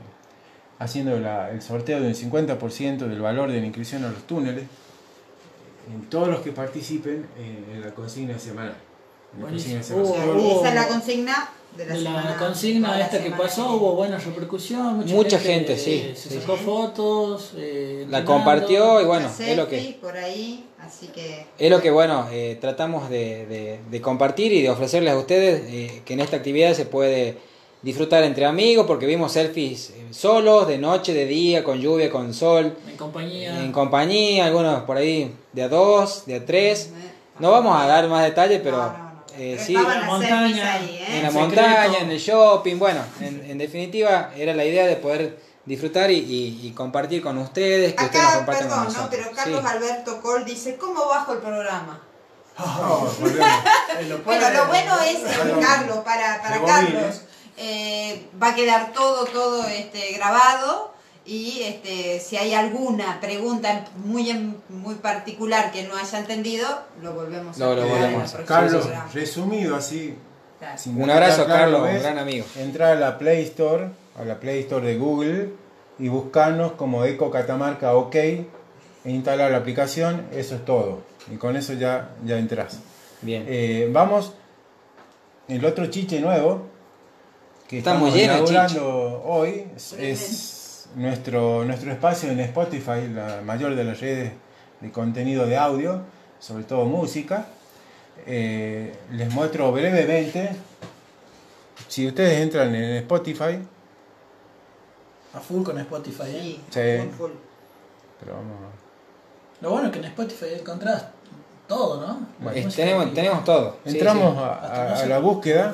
[0.78, 4.64] haciendo la- el sorteo del 50% del valor de la inscripción a los túneles,
[5.92, 8.74] en todos los que participen eh, en la consigna semanal.
[9.36, 10.12] En la consigna semanal.
[10.40, 14.18] esa es la consigna de la, De la semana- consigna esta que pasó hubo buena
[14.18, 16.40] repercusión, mucha, Mucha gente, sí, eh, Se sí.
[16.40, 19.98] sacó fotos, eh, La compartió y bueno, es lo que...
[20.00, 24.62] por ahí, así que Es lo que, bueno, eh, tratamos de, de- de compartir y
[24.62, 27.36] de ofrecerles a ustedes eh, que en esta actividad se puede
[27.82, 32.34] disfrutar entre amigos porque vimos selfies eh, solos, de noche, de día, con lluvia, con
[32.34, 33.58] sol, En compañía.
[33.62, 36.90] en compañía, algunos por ahí de a dos, de a tres.
[37.38, 39.22] No vamos a dar más detalles, pero, No, no, no.
[39.38, 41.04] eh, Pero sí, estaban en la montaña, ahí, ¿eh?
[41.16, 41.38] en la secreto.
[41.40, 46.18] montaña, en el shopping, bueno, en, en definitiva era la idea de poder disfrutar y,
[46.18, 48.98] y- y compartir con ustedes, que ustedes nos Acá, compartan con perdón, ¿no?
[49.00, 49.20] nosotros.
[49.24, 49.66] Pero Carlos Sí.
[49.76, 52.00] Alberto Col dice, ¿cómo bajo el programa?
[52.58, 54.24] No, volvemos.
[54.24, 56.62] Bueno, lo bueno es, eh, Carlos, para, para.
[56.64, 57.22] Carlos,
[57.56, 60.92] eh, va a quedar todo, todo este, grabado
[61.24, 66.66] y este, si hay alguna pregunta muy, en- muy particular que no haya entendido,
[67.02, 68.44] lo volvemos Lo- lo a volvemos hacer.
[68.44, 70.16] próximo Carlos, resumido así.
[70.58, 70.78] Claro.
[70.96, 72.44] Un abrazo, Carlos, ¿lo un gran amigo.
[72.56, 73.88] Entrar a la Play Store,
[74.20, 75.48] a la Play Store de Google
[75.98, 78.46] y buscarnos como Eco Catamarca OK e
[79.04, 81.02] instalar la aplicación, eso es todo.
[81.32, 82.80] Y con eso ya, ya entras.
[83.22, 83.44] Bien.
[83.48, 84.32] Eh, vamos,
[85.48, 86.66] el otro chiche nuevo
[87.68, 93.84] que Estamos estamos inaugurando hoy es, es nuestro, nuestro espacio en Spotify, la mayor de
[93.84, 94.32] las redes
[94.80, 96.02] de contenido de audio.
[96.40, 97.46] sobre todo música.
[98.26, 100.50] Eh, les muestro brevemente.
[101.88, 103.58] Si ustedes entran en Spotify,
[105.34, 106.22] A full con Spotify.
[106.26, 106.60] ¿eh?
[106.70, 107.08] Sí, Sí.
[107.08, 107.30] full, full.
[108.20, 111.06] pero vamos a- Lo bueno es que en Spotify encontrás
[111.68, 112.26] todo, ¿no?
[112.40, 113.76] Bueno, tenemos, y- tenemos todo.
[113.84, 114.40] Entramos sí.
[114.42, 115.72] a- la búsqueda.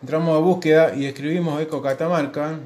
[0.00, 2.58] Entramos a búsqueda y escribimos Eco Catamarca.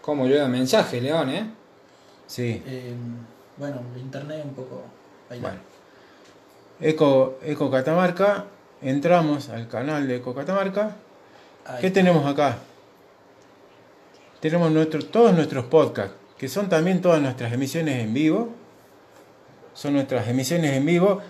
[0.00, 1.50] Cómo llueve mensaje, León, ¿eh?
[2.26, 2.62] Sí.
[2.66, 2.94] Eh,
[3.56, 4.82] bueno, el internet un poco
[5.28, 5.54] bailado.
[5.56, 5.70] Bueno.
[6.80, 8.46] Eco, Eco Catamarca.
[8.82, 10.96] Entramos al canal de Eco Catamarca.
[11.66, 11.80] Ahí.
[11.82, 12.58] ¿Qué tenemos acá?
[14.40, 18.48] Tenemos nuestro- todos nuestros podcasts, que son también todas nuestras emisiones en vivo.
[19.74, 21.20] Son nuestras emisiones en vivo.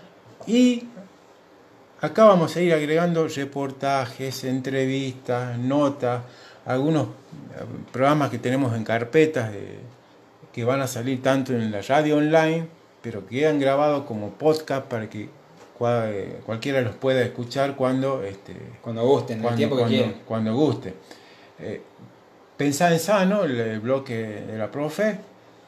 [0.46, 0.84] Y
[2.00, 6.22] acá vamos a ir agregando reportajes, entrevistas, notas,
[6.64, 7.10] algunos eh,
[7.92, 9.80] programas que tenemos en carpetas de-
[10.52, 12.66] que van a salir tanto en la radio online,
[13.02, 15.28] pero que quedan grabados como podcast para que
[15.80, 16.12] cua-
[16.46, 20.22] cualquiera los pueda escuchar cuando este, Cuando gusten, el cuando, tiempo que cuando- quieran.
[20.26, 20.94] cuando guste.
[21.58, 21.82] Eh,
[22.56, 25.18] Pensá en Sano, el, el bloque de la profe,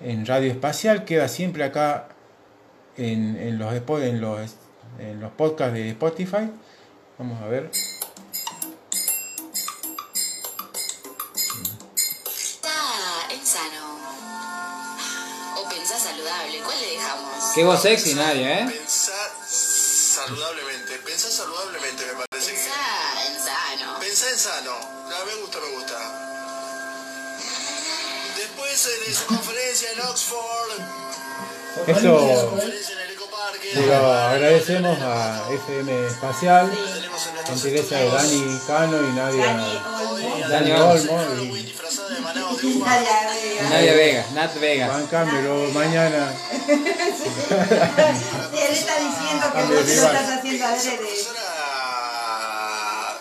[0.00, 2.08] en Radio Espacial, queda siempre acá
[2.98, 3.72] en, en los,
[4.02, 4.40] en, los,
[4.98, 6.50] en los podcasts de Spotify.
[7.18, 7.70] Vamos a ver.
[12.26, 12.70] Está
[13.34, 13.98] insano.
[15.58, 17.52] O pensá saludable, ¿cuál le dejamos?
[17.54, 18.80] Qué voz sexy, Nadia, ¿eh?
[20.22, 22.58] Pensá saludablemente, pensá saludablemente me parece que...
[22.58, 22.74] Pensá
[23.74, 23.98] insano.
[23.98, 24.70] Pensá en sano,
[25.10, 25.98] Ah, me gusta, me gusta.
[28.36, 30.70] Después en su conferencia en Oxford,
[31.88, 38.60] Eso conferencia en el Ecoparque, se lo agradecemos a FM Espacial, en gentileza de Dani
[38.66, 40.38] Cano y Nadia Olmo.
[40.48, 41.44] Dani Dani Olmo.
[41.46, 41.74] Y
[42.14, 42.86] de manado de uva.
[43.70, 44.24] Nadia Vega.
[44.34, 44.88] Nat Vega.
[44.88, 46.32] bancámelo mañana.
[48.52, 50.64] Sí, él está diciendo que vos lo estás haciendo
[50.98, 51.40] profesora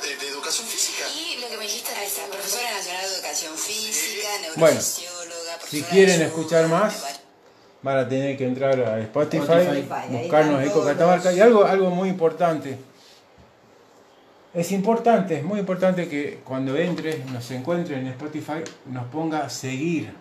[0.01, 1.05] de, de educación física.
[1.15, 5.81] Y lo que me dijiste era esa, profesora nacional de educación física, Bueno, neurofisióloga, si
[5.81, 6.93] profesora quieren escuchar más,
[7.83, 11.33] Van a tener que entrar a Spotify, Spotify, buscarnos Eco Catamarca.
[11.33, 12.77] Y algo, algo muy importante.
[14.53, 20.13] Es importante, es muy importante que cuando entres, nos encuentre en Spotify, nos ponga seguir.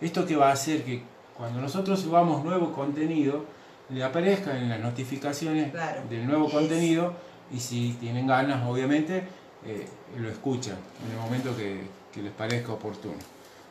[0.00, 1.02] Esto que va a hacer que
[1.36, 3.44] cuando nosotros subamos nuevo contenido,
[3.90, 6.02] le aparezca en las notificaciones Claro.
[6.08, 6.54] del nuevo Yes.
[6.54, 7.12] contenido
[7.52, 9.24] y si tienen ganas, obviamente,
[9.66, 11.82] eh, lo escuchan en el momento que,
[12.14, 13.14] que les parezca oportuno.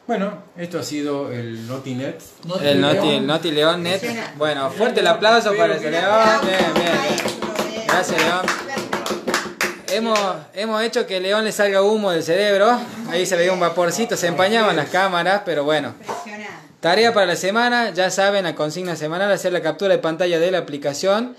[0.06, 2.22] Bueno, esto ha sido el Notinet.
[2.46, 3.08] Noti El Noti, León.
[3.16, 4.02] el Noti León Net.
[4.38, 6.04] Bueno, fuerte el aplauso para ese León.
[6.44, 6.92] Bien, bien.
[7.74, 7.86] bien.
[7.88, 8.71] Gracias, León.
[9.92, 10.20] Hemos,
[10.54, 12.80] hemos hecho que León le salga humo del cerebro.
[13.10, 15.94] Ahí se veía un vaporcito, se empañaban las cámaras, pero bueno.
[16.00, 16.52] Impresionante.
[16.80, 20.50] Tarea para la semana, ya saben, la consigna semanal, hacer la captura de pantalla de
[20.52, 21.36] la aplicación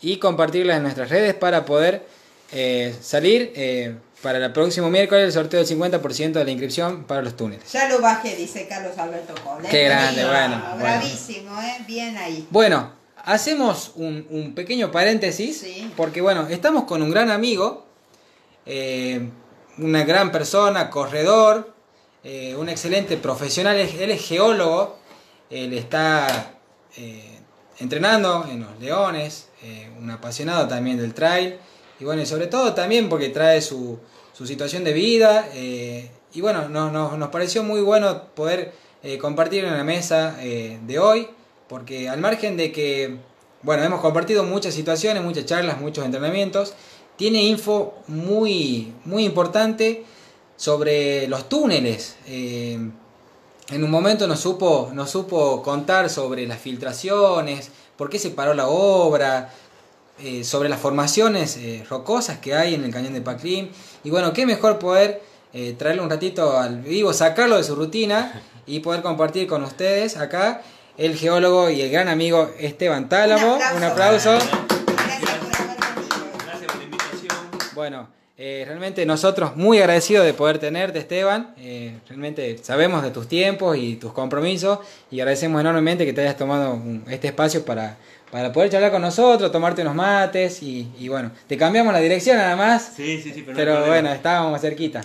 [0.00, 2.06] y compartirla en nuestras redes para poder
[2.52, 7.20] eh, salir eh, para el próximo miércoles el sorteo del 50% de la inscripción para
[7.20, 7.70] los túneles.
[7.72, 9.68] Ya lo bajé, dice Carlos Alberto Coble.
[9.68, 10.76] Qué grande, bueno, bueno.
[10.78, 11.76] Bravísimo, ¿eh?
[11.86, 12.46] Bien ahí.
[12.50, 12.90] Bueno,
[13.24, 15.92] hacemos un, un pequeño paréntesis, Sí.
[15.94, 17.85] porque bueno, estamos con un gran amigo,
[18.66, 19.28] eh,
[19.78, 21.72] una gran persona, corredor,
[22.24, 24.96] eh, un excelente profesional, él es geólogo,
[25.50, 26.54] él está
[26.96, 27.38] eh,
[27.78, 29.48] entrenando en los Leones,
[29.98, 31.56] un apasionado también del trail,
[31.98, 33.98] y bueno, y sobre todo también porque trae su,
[34.32, 38.72] su situación de vida, y bueno, no- no- nos pareció muy bueno poder
[39.20, 41.28] compartir en la mesa de hoy,
[41.68, 43.16] porque al margen de que,
[43.62, 46.74] bueno, hemos compartido muchas situaciones, muchas charlas, muchos entrenamientos,
[47.16, 50.04] tiene info muy, muy importante
[50.56, 52.16] sobre los túneles.
[52.26, 52.78] Eh,
[53.68, 58.54] en un momento nos supo, nos supo contar sobre las filtraciones, por qué se paró
[58.54, 59.50] la obra,
[60.18, 63.70] eh, sobre las formaciones eh, rocosas que hay en el cañón de Paclín.
[64.02, 65.20] Y bueno, qué mejor poder
[65.52, 70.16] eh, traerle un ratito al vivo, sacarlo de su rutina y poder compartir con ustedes
[70.16, 70.62] acá
[70.96, 73.58] el geólogo y el gran amigo Esteban Tálamo.
[73.76, 74.38] Un aplauso.
[77.88, 81.54] Bueno, eh, realmente nosotros muy agradecidos de poder tenerte, Esteban.
[81.56, 86.36] Eh, realmente sabemos de tus tiempos y tus compromisos y agradecemos enormemente que te hayas
[86.36, 87.96] tomado un- este espacio para,
[88.32, 92.38] para poder charlar con nosotros, tomarte unos mates y, y bueno, te cambiamos la dirección
[92.38, 95.02] nada más, Sí, sí, sí, pero, no pero bueno, estábamos cerquita.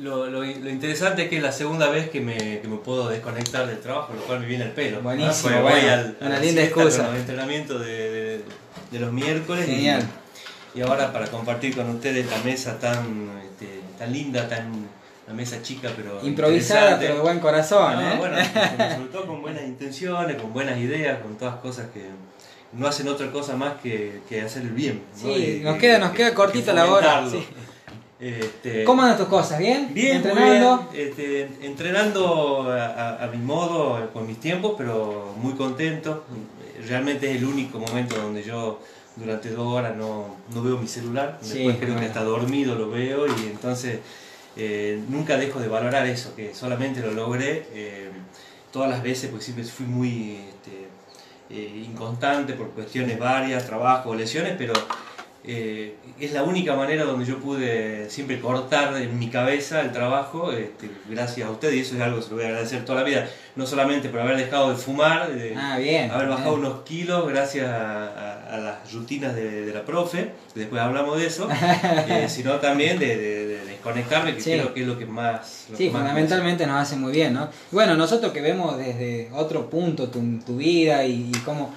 [0.00, 3.08] Lo, lo, lo interesante es que es la segunda vez que me, que me puedo
[3.10, 4.96] desconectar del trabajo, lo cual me viene el pelo.
[4.96, 5.02] ¿no?
[5.04, 7.16] Buenísimo, voy bueno, al- a una linda excusa.
[7.16, 8.40] Entrenamientos de, de-
[8.90, 9.66] de los miércoles.
[9.66, 10.02] Genial.
[10.02, 10.23] Y,
[10.82, 14.72] ahora para compartir con ustedes esta mesa tan, este, tan linda, tan,
[15.26, 18.16] una mesa chica pero Improvisada, pero de buen corazón, No, ¿eh?
[18.18, 18.36] bueno,
[18.78, 22.02] me resultó con buenas intenciones, con buenas ideas, con todas cosas que
[22.72, 25.02] no hacen otra cosa más que, que hacer el bien.
[25.22, 25.28] ¿no?
[25.34, 27.24] Sí, Y nos que- queda, nos que- queda que cortita la hora.
[27.30, 27.44] sí.
[28.20, 29.58] Este, ¿Cómo andan tus cosas?
[29.58, 29.92] ¿Bien?
[29.92, 30.88] Bien, ¿Entrenando?
[30.92, 31.08] bien.
[31.08, 36.24] Este, entrenando a, a- a mi modo, con mis tiempos, pero muy contento.
[36.88, 38.80] Realmente es el único momento donde yo
[39.16, 41.38] durante dos horas no, no veo mi celular.
[41.40, 42.00] Sí, Después creo bueno.
[42.00, 44.00] que hasta dormido lo veo y entonces
[44.56, 48.10] eh, nunca dejo de valorar eso, que solamente lo logré eh,
[48.72, 50.88] todas las veces, porque siempre fui muy este,
[51.50, 54.72] eh, inconstante por cuestiones varias, trabajo, lesiones, pero
[55.46, 60.52] eh, es la única manera donde yo pude siempre cortar en mi cabeza el trabajo,
[60.52, 63.00] este, gracias a usted, y eso es algo que se lo voy a agradecer toda
[63.00, 66.10] la vida, no solamente por haber dejado de fumar, de Ah, bien.
[66.10, 66.66] haber bajado bien.
[66.66, 71.26] unos kilos gracias a, a- a las rutinas de, de la profe, después hablamos de
[71.26, 71.48] eso,
[72.08, 74.52] eh, sino también de, de- de desconectarme, que Sí.
[74.52, 75.66] creo que es lo que más...
[75.70, 77.48] lo Sí, que más me fundamentalmente nos hace muy bien, ¿no?
[77.70, 81.74] Bueno, nosotros que vemos desde otro punto tu, tu vida y, y cómo,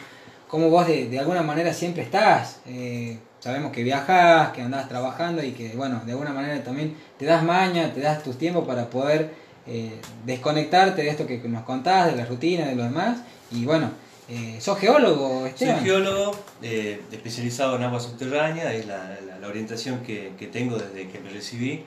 [0.47, 5.43] cómo vos de, de alguna manera siempre estás, eh, sabemos que viajás, que andás trabajando
[5.43, 8.89] y que, bueno, de alguna manera también te das maña, te das tus tiempos para
[8.89, 9.33] poder
[9.67, 13.17] eh, desconectarte de esto que nos contás, de la rutina, de lo demás.
[13.51, 13.91] Y bueno,
[14.29, 15.83] eh, ¿sos geólogo, Soy Esteban?
[15.83, 21.07] geólogo eh, especializado en agua subterránea, es la, la- la orientación que, que tengo desde
[21.09, 21.85] que me recibí.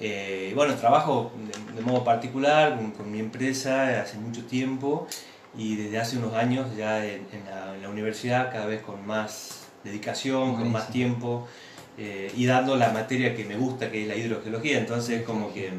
[0.00, 1.30] Eh, y bueno, trabajo
[1.68, 5.06] de, de modo particular con, con mi empresa hace mucho tiempo
[5.56, 9.06] y desde hace unos años ya en, en la, en la universidad cada vez con
[9.06, 11.46] más dedicación, con más tiempo
[11.98, 14.78] eh, y dando la materia que me gusta, que es la hidrogeología.
[14.78, 15.70] Entonces como que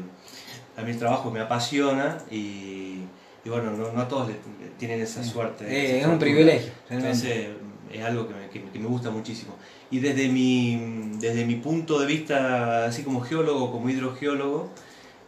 [0.76, 2.98] a mí el trabajo me apasiona y,
[3.44, 4.30] y bueno, no, no todos
[4.78, 5.30] tienen esa Sí.
[5.30, 5.64] suerte.
[5.66, 7.10] Eh, esa es un privilegio, realmente.
[7.28, 7.46] Entonces
[7.92, 9.54] es algo que me, que- que me gusta muchísimo.
[9.90, 14.70] Y desde mi, desde mi punto de vista, así como geólogo, como hidrogeólogo,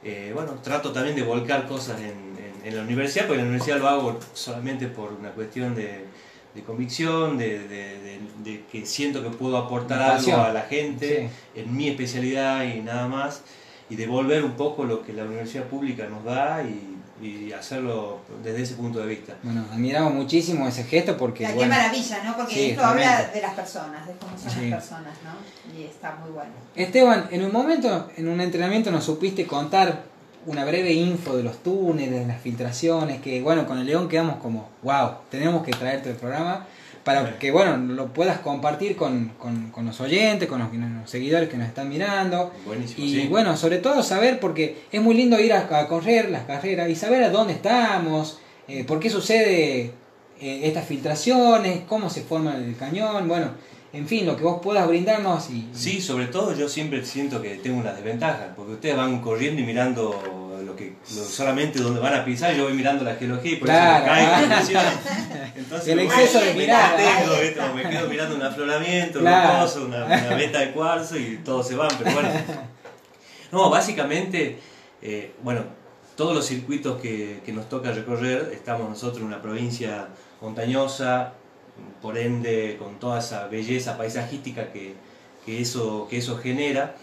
[0.02, 3.50] eh, bueno, trato también de volcar cosas en, en- en la universidad, porque en la
[3.50, 6.04] universidad lo hago solamente por una cuestión de,
[6.54, 11.28] de convicción, de, de- de- de que siento que puedo aportar algo a la gente
[11.54, 13.42] en mi especialidad y nada más,
[13.90, 16.90] y devolver un poco lo que la universidad pública nos da y,
[17.24, 19.34] y hacerlo desde ese punto de vista.
[19.42, 22.36] Bueno, admiramos muchísimo ese gesto porque, Ah, Qué bueno, maravilla, ¿no?
[22.36, 24.68] Porque Sí, esto habla de las personas, de cómo son Sí.
[24.70, 25.78] las personas, ¿no?
[25.78, 26.50] Y está muy bueno.
[26.74, 30.04] Esteban, en un momento, en un entrenamiento nos supiste contar
[30.46, 34.36] una breve info de los túneles, de las filtraciones, que bueno, con el León quedamos
[34.36, 36.66] como, wow, tenemos que traerte el programa
[37.04, 41.50] para que bueno, lo puedas compartir con, con- con los oyentes, con los, los seguidores
[41.50, 42.50] que nos están mirando.
[42.64, 43.26] Buenísimo, Y sí.
[43.28, 46.94] bueno, sobre todo saber, porque es muy lindo ir a, a correr las carreras y
[46.96, 49.92] saber a dónde estamos, eh, por qué sucede
[50.40, 53.48] eh, estas filtraciones, cómo se forma el cañón, bueno,
[53.94, 57.56] en fin, lo que vos puedas brindarnos y, Sí, sobre todo yo siempre siento que
[57.56, 62.14] tengo una desventaja, porque ustedes van corriendo y mirando lo que lo- solamente donde van
[62.14, 64.04] a pisar, y yo voy mirando la geología y por Claro.
[64.06, 64.56] eso me caigo.
[64.60, 64.88] lesiono.
[65.56, 66.96] Entonces, El exceso de mirada.
[67.74, 69.60] me quedo mirando un afloramiento, Claro.
[69.60, 72.28] rocoso, una, una veta de cuarzo y todos se van, pero bueno.
[73.52, 74.58] No, básicamente,
[75.02, 75.62] eh, bueno,
[76.16, 80.08] todos los circuitos que, que nos toca recorrer, estamos nosotros en una provincia
[80.40, 81.34] montañosa,
[82.02, 84.94] por ende con toda esa belleza paisajística que,
[85.44, 86.96] que eso, que eso genera.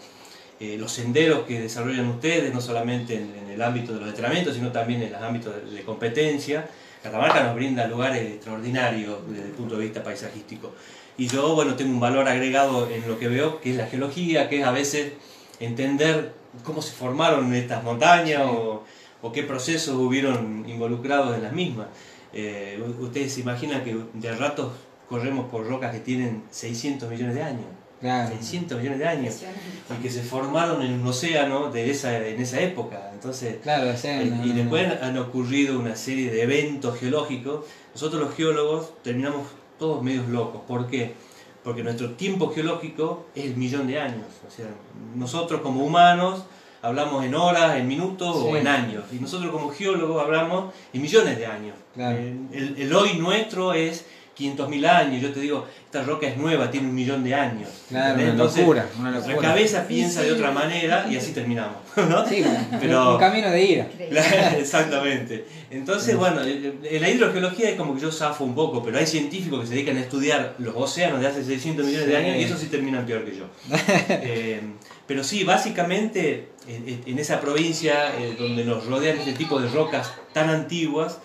[0.60, 4.54] Eh, los senderos que desarrollan ustedes, no solamente en, en el ámbito de los entrenamientos,
[4.54, 6.68] sino también en los ámbitos de, de competencia.
[7.02, 10.72] Catamarca nos brinda lugares extraordinarios desde el punto de vista paisajístico.
[11.18, 14.48] Y yo, bueno, tengo un valor agregado en lo que veo, que es la geología,
[14.48, 15.12] que es a veces
[15.58, 16.32] entender
[16.62, 18.84] cómo se formaron estas montañas o,
[19.20, 21.88] o qué procesos hubieron involucrados en las mismas.
[22.32, 24.72] Eh, ustedes se imaginan que de ratos
[25.08, 27.66] corremos por rocas que tienen 600 millones de años.
[28.00, 29.42] claro, 600 millones de años
[29.90, 33.10] y que se formaron en un océano de esa, en esa época.
[33.12, 35.06] Entonces, claro, o sea, eh, no, y no, después no.
[35.06, 37.66] han ocurrido una serie de eventos geológicos.
[37.94, 39.46] Nosotros los geólogos terminamos
[39.78, 40.62] todos medios locos.
[40.66, 41.14] ¿Por qué?
[41.62, 44.26] Porque nuestro tiempo geológico es el millón de años.
[44.48, 44.66] O sea,
[45.14, 46.44] nosotros como humanos
[46.82, 48.48] hablamos en horas, en minutos Sí.
[48.50, 49.04] o en años.
[49.12, 51.76] Y nosotros como geólogos hablamos en millones de años.
[51.94, 52.18] Claro.
[52.18, 54.04] Eh, El, el hoy nuestro es
[54.38, 55.20] 500.000 años.
[55.22, 57.68] Yo te digo, esta roca es nueva, tiene un millón de años.
[57.90, 61.76] Claro, una Entonces, locura, una Nuestra cabeza piensa de otra manera y así terminamos.
[62.08, 62.26] ¿no?
[62.26, 62.42] Sí,
[62.80, 63.88] Pero- un camino de ira.
[64.10, 65.44] Claro, Exactamente.
[65.70, 69.60] Entonces, bueno, en la hidrogeología es como que yo zafo un poco, pero hay científicos
[69.60, 72.56] que se dedican a estudiar los océanos de hace 600 millones de años y eso
[72.56, 73.44] sí terminan peor que yo.
[74.08, 74.60] Eh,
[75.06, 80.12] pero sí, básicamente en, en esa provincia eh, donde nos rodean este tipo de rocas
[80.32, 81.18] tan antiguas,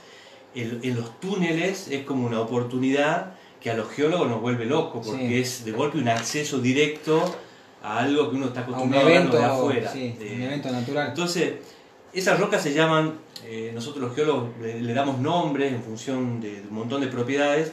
[0.55, 5.05] el- en los túneles es como una oportunidad que a los geólogos nos vuelve locos,
[5.05, 5.35] porque Sí.
[5.35, 7.23] es de golpe un acceso directo
[7.83, 9.91] a algo que uno está A un acostumbrado a verlo evento, de afuera.
[9.93, 11.07] sí, de- un evento natural.
[11.09, 11.53] entonces,
[12.13, 13.13] esas rocas se llaman,
[13.45, 17.07] eh, nosotros los geólogos le, le damos nombres en función de, de un montón de
[17.07, 17.71] propiedades.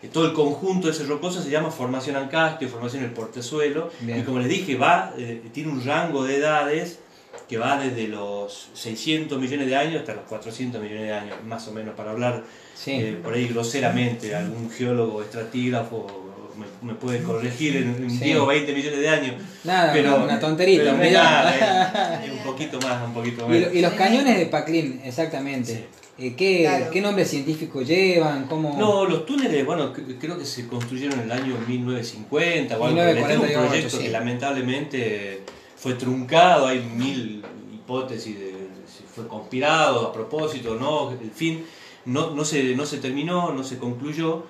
[0.00, 3.90] Que todo el conjunto de ese rocoso se llama formación ancastio, formación en el portezuelo.
[4.00, 4.18] Bien.
[4.20, 6.98] Y como les dije, va, eh, tiene un rango de edades
[7.48, 11.66] que va desde los 600 millones de años hasta los 400 millones de años, más
[11.68, 12.42] o menos, para hablar
[12.74, 12.92] Sí.
[12.92, 14.34] eh, por ahí groseramente.
[14.34, 16.06] Algún geólogo, estratígrafo
[16.56, 18.18] me, me puede corregir en, Sí.
[18.24, 19.34] 10 o 20 millones de años.
[19.64, 23.72] Nada, pero, una, tonterita, pero un nada, es un poquito más, un poquito Y, lo-
[23.72, 25.86] y los cañones de Paclin, exactamente.
[26.18, 26.90] Eh, ¿qué, Claro.
[26.92, 28.46] ¿Qué nombre científico llevan?
[28.46, 28.76] ¿Cómo?
[28.78, 33.60] No, los túneles, bueno, creo que se construyeron en el año 1950 o algo 1948,
[33.60, 34.02] un proyecto sí.
[34.04, 35.42] que lamentablemente
[35.76, 37.44] fue truncado, hay mil
[37.74, 38.54] hipótesis de
[38.86, 41.64] si fue conspirado a propósito o no, el fin
[42.04, 44.44] no, no, se, no se terminó, no se concluyó,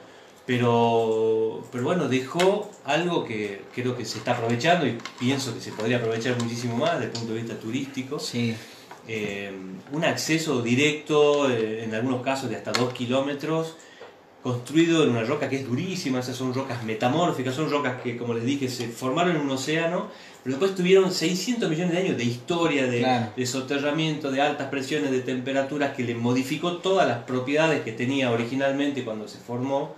[0.47, 5.73] pero, pero bueno, dejó algo que creo que se está aprovechando y pienso que se
[5.73, 8.19] podría aprovechar muchísimo más desde el punto de vista turístico.
[8.19, 8.55] Sí.
[9.07, 9.53] Eh,
[9.93, 13.77] un acceso directo, eh, en algunos casos de hasta 2 kilómetros,
[14.43, 18.35] construido en una roca que es durísima, esas son rocas metamórficas, son rocas que, como
[18.35, 20.09] les dije, se formaron en un océano,
[20.43, 23.33] pero después tuvieron 600 millones de años de historia, de, Claro.
[23.35, 28.31] de soterramiento, de altas presiones, de temperaturas, que le modificó todas las propiedades que tenía
[28.31, 29.95] originalmente cuando se formó.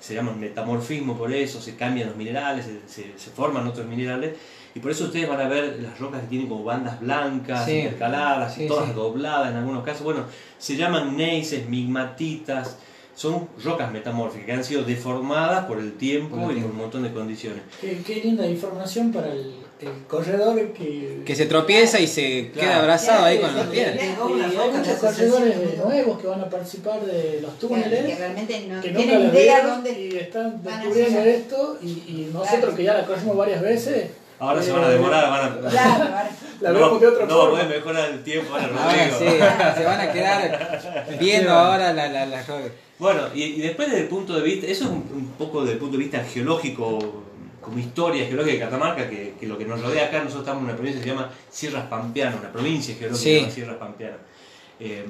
[0.00, 4.34] Se llama metamorfismo por eso, se cambian los minerales, se, se- se forman otros minerales.
[4.78, 7.72] Y por eso ustedes van a ver las rocas que tienen como bandas blancas, Sí.
[7.78, 8.92] intercaladas, Sí, todas sí.
[8.94, 10.04] dobladas en algunos casos.
[10.04, 10.20] Bueno,
[10.56, 12.76] se llaman neises, migmatitas,
[13.16, 16.68] son rocas metamórficas que han sido deformadas por el tiempo Por el y tiempo.
[16.68, 17.62] por un montón de condiciones.
[17.80, 21.22] Qué, qué linda información para el, el corredor que...
[21.26, 22.68] Que se tropieza y se Claro.
[22.68, 23.96] queda abrazado ahí con las piedras.
[23.96, 28.80] Y hay muchos corredores nuevos que van a participar de los Que túneles realmente no
[28.80, 29.90] que tienen idea dónde.
[30.00, 32.76] y están descubriendo esto y, y nosotros Claro.
[32.76, 34.10] que ya la corrimos varias veces
[34.40, 35.70] Ahora se van a demorar, van a...
[35.70, 36.04] Claro,
[36.60, 37.50] la no, vemos de otra no, forma.
[37.58, 39.18] puede mejorar el tiempo, ahora Ahora Rodrigo.
[39.18, 42.70] sí, se van a quedar viendo ahora las la, las rocas.
[42.98, 45.74] Bueno, y, y después desde el punto de vista, eso es un, un poco desde
[45.74, 47.24] el punto de vista geológico,
[47.60, 50.68] como historia geológica de Catamarca, que, que lo que nos rodea acá, nosotros estamos en
[50.68, 53.30] una provincia que se llama Sierras Pampeanas, una provincia geológica Sí.
[53.34, 54.18] que se llama Sierras Pampeanas.
[54.80, 55.04] Eh,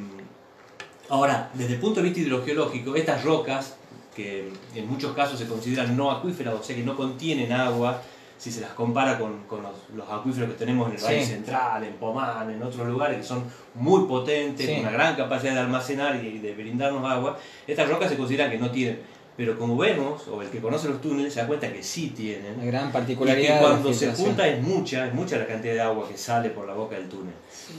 [1.09, 3.77] ahora, desde el punto de vista hidrogeológico, estas rocas,
[4.15, 8.03] que en muchos casos se consideran no acuíferas, o sea que no contienen agua,
[8.39, 11.33] si se las compara con, con los, los acuíferos que tenemos en el Valle Sí.
[11.33, 13.43] Central, en Pomán, en otros lugares que son
[13.75, 14.73] muy potentes, Sí.
[14.73, 17.37] con una gran capacidad de almacenar y de brindarnos agua,
[17.67, 19.01] estas rocas se consideran que no tienen.
[19.37, 22.55] Pero como vemos, o el que conoce los túneles se da cuenta que sí tienen.
[22.57, 23.47] Una gran Y particularidad.
[23.47, 26.17] que de la cuando se junta es mucha, es mucha la cantidad de agua que
[26.19, 27.35] sale por la boca del túnel.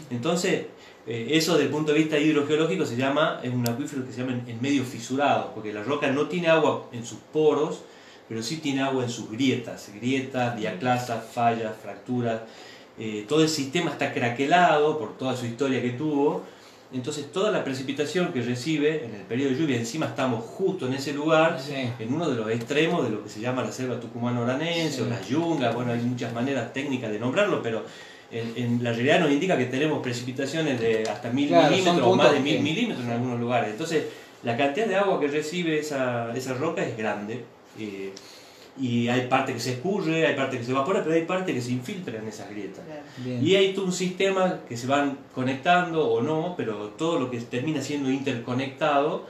[0.09, 0.65] Entonces,
[1.05, 4.19] eh, eso desde el punto de vista hidrogeológico se llama, es un acuífero que se
[4.21, 7.81] llama en, en medio fisurado, porque la roca no tiene agua en sus poros,
[8.29, 12.41] pero sí tiene agua en sus grietas, grietas, diaclasas, fallas, fracturas.
[12.99, 16.43] Eh, todo el sistema está craquelado por toda su historia que tuvo.
[16.91, 20.93] Entonces toda la precipitación que recibe en el periodo de lluvia, encima estamos justo en
[20.93, 21.73] ese lugar, Sí.
[21.99, 25.01] en uno de los extremos de lo que se llama la selva tucumano-oranense Sí.
[25.01, 27.83] o las yungas, bueno, hay muchas maneras técnicas de nombrarlo, pero
[28.31, 32.15] en, en la realidad nos indica que tenemos precipitaciones de hasta mil Claro, milímetros o
[32.15, 33.69] más de mil milímetros en algunos lugares.
[33.71, 34.05] Entonces,
[34.43, 37.43] la cantidad de agua que recibe esa, esa roca es grande.
[37.79, 38.11] Eh,
[38.79, 41.61] y hay parte que se escurre, hay parte que se evapora, pero hay parte que
[41.61, 42.83] se infiltra en esas grietas.
[43.17, 43.45] Bien.
[43.45, 47.39] Y hay todo un sistema que se van conectando o no, pero todo lo que
[47.41, 49.25] termina siendo interconectado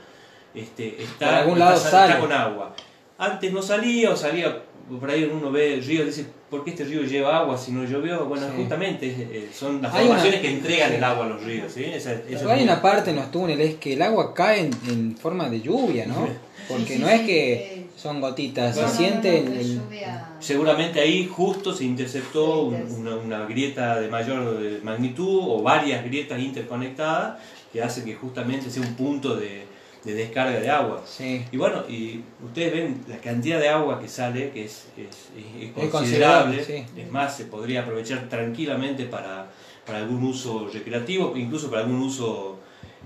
[0.54, 2.08] este, está, Por algún está lado sa- sale.
[2.12, 2.74] está con agua.
[3.18, 4.62] Antes no salía o salía,
[4.98, 7.70] por ahí uno ve el río y dice, ¿por qué este río lleva agua si
[7.72, 8.24] no llovió?
[8.26, 8.52] Bueno, Sí.
[8.56, 10.96] justamente eh, son las Hay formaciones una- que entregan sí.
[10.96, 11.72] el agua a los ríos.
[11.72, 11.84] ¿sí?
[11.84, 14.60] Esa- esa Pero es hay muy- una parte en los túneles que el agua cae
[14.60, 16.26] en, en forma de lluvia, ¿no?
[16.68, 19.54] Porque Sí, sí, no sí, es que eh, son gotitas, se no, siente no, no,
[19.60, 25.62] el- lluvia- Seguramente ahí justo se interceptó un- una, una grieta de mayor magnitud o
[25.62, 27.38] varias grietas interconectadas
[27.72, 29.64] que hace que justamente sea un punto de,
[30.04, 31.02] de descarga de agua.
[31.06, 31.44] Sí.
[31.52, 35.62] Y bueno, y ustedes ven la cantidad de agua que sale, que es, es- es-
[35.62, 36.56] es Es considerable.
[36.56, 37.00] considerable, sí.
[37.02, 39.50] Es más, se podría aprovechar tranquilamente para,
[39.86, 42.49] para algún uso recreativo, incluso para algún uso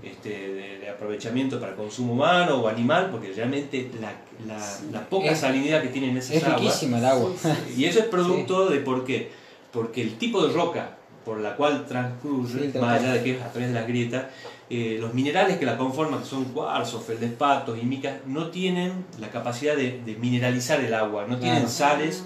[0.05, 4.13] este, de, de aprovechamiento para consumo humano o animal, porque realmente la,
[4.47, 7.31] la- la poca Es- salinidad que tienen esas Es aguas riquísima el agua.
[7.75, 9.31] y eso es producto de por qué.
[9.71, 10.91] Porque el tipo de roca
[11.25, 14.25] por la cual transcurre, más allá de que es a través de las grietas,
[14.69, 19.29] eh, los minerales que la conforman, que son cuarzo, feldespatos y micas, no tienen la
[19.29, 22.23] capacidad de, de mineralizar el agua, no tienen sales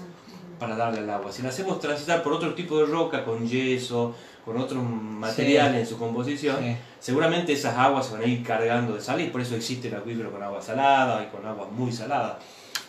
[0.58, 1.32] para darle al agua.
[1.32, 4.14] Si la hacemos transitar por otro tipo de roca, con yeso,
[4.44, 6.76] con otros materiales en su composición, Sí.
[6.98, 9.94] seguramente esas aguas se van a ir cargando de sal y por eso existe el
[9.94, 12.38] acuífero con agua salada y con agua muy salada.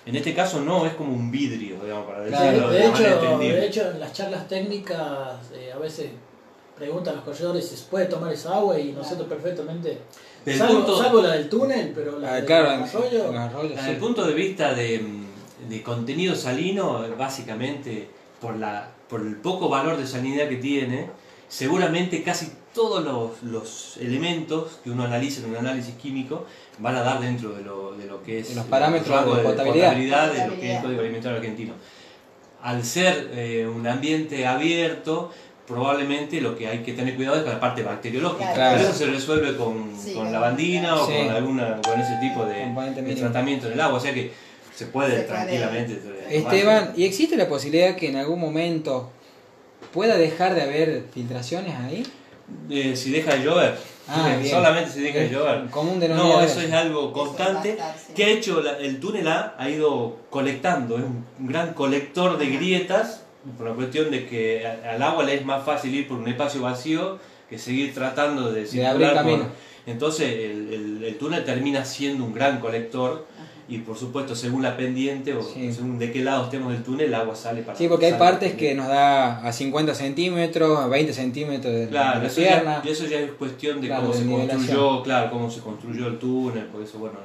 [0.05, 3.09] En este caso no, es como un vidrio, digamos, para Sí, decirlo de, de, manera
[3.15, 3.55] hecho, entendible.
[3.59, 6.07] de hecho, en las charlas técnicas eh, a veces
[6.75, 9.99] preguntan a los corredores si se puede tomar esa agua y nosotros perfectamente,
[10.43, 13.69] Del salvo, punto- salvo la del túnel, pero la Ah, del claro, arroyo, en arroyo,
[13.69, 13.89] Desde sí.
[13.91, 15.05] el punto de vista de,
[15.69, 21.09] de contenido salino, básicamente por, la, por el poco valor de salinidad que tiene,
[21.51, 26.45] seguramente casi todos los, los elementos que uno analiza en un análisis químico
[26.79, 29.35] van a dar dentro de lo, de lo que es De los el parámetros rango
[29.35, 30.31] de potabilidad.
[30.31, 30.81] de lo que es el.
[30.83, 31.73] Código Alimentario Argentino.
[32.63, 35.29] Al ser eh, un ambiente abierto,
[35.67, 38.53] probablemente lo que hay que tener cuidado es con la parte bacteriológica.
[38.53, 38.77] Claro.
[38.77, 41.13] Pero eso se resuelve con, Sí, con lavandina o Sí.
[41.17, 44.31] con alguna con ese tipo de, de tratamiento en el agua, o sea que
[44.73, 45.99] se puede Se tranquilamente.
[46.29, 49.11] Esteban, ¿y existe la posibilidad que en algún momento
[49.93, 52.03] pueda dejar de haber filtraciones ahí?
[52.69, 53.77] Eh, si deja de llover,
[54.07, 54.49] Ah, bien.
[54.51, 55.65] solamente si deja de llover.
[55.69, 57.71] Común No, eso es algo constante.
[57.71, 58.13] estar, sí.
[58.13, 59.55] que ha hecho la- el túnel A?
[59.57, 63.23] Ha ido colectando, es un, un gran colector de grietas,
[63.57, 66.61] por la cuestión de que al agua le es más fácil ir por un espacio
[66.61, 67.19] vacío
[67.49, 69.45] que seguir tratando de circular abrir por- camino.
[69.87, 73.25] Entonces el, el- el túnel termina siendo un gran colector
[73.71, 75.71] y por supuesto según la pendiente o Sí.
[75.71, 78.53] según de qué lado estemos del túnel el agua sale para Sí, porque hay partes
[78.53, 82.81] que nos da a 50 centímetros, a 20 centímetros de Claro, la eso pierna.
[82.83, 84.57] ya, eso ya es cuestión de Claro, cómo de se nivelación.
[84.59, 87.15] construyó, claro, cómo se construyó el túnel, por eso bueno,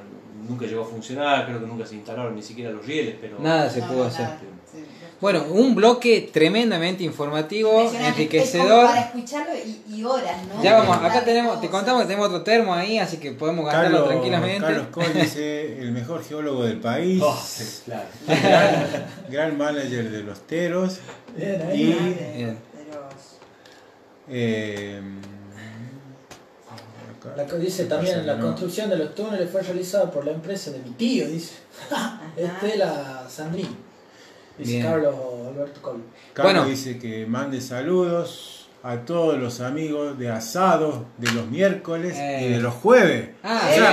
[0.47, 3.69] nunca llegó a funcionar, creo que nunca se instalaron ni siquiera los rieles, pero Nada
[3.69, 4.27] se No, pudo hacer.
[4.71, 4.79] Sí.
[5.19, 8.23] Bueno, un bloque tremendamente informativo, Impresionante.
[8.23, 8.85] Es como enriquecedor.
[8.85, 10.63] para escucharlo y, y horas, ¿no?
[10.63, 13.89] Ya vamos, acá tenemos, te contamos que tenemos otro termo ahí, así que podemos gastarlo
[13.97, 14.61] Carlos, tranquilamente.
[14.67, 18.03] Carlos Códice, el mejor geólogo del país, Oh, sí, claro.
[18.27, 20.97] gran, gran manager de los teros
[21.35, 21.81] Bien, ahí.
[21.81, 22.57] y Bien.
[24.29, 25.01] Eh,
[27.35, 28.45] La que dice también, la No.
[28.47, 31.55] construcción de los túneles fue realizada por la empresa de mi tío, dice.
[32.37, 33.86] Estela Sandrín.
[34.57, 34.85] Dice Bien.
[34.85, 35.15] Carlos
[35.47, 36.03] Alberto Col.
[36.33, 36.69] Carlos Bueno.
[36.69, 42.45] dice que mande saludos a todos los amigos de asados de los miércoles Eh.
[42.45, 43.29] y de los jueves.
[43.43, 43.83] Ah, bien.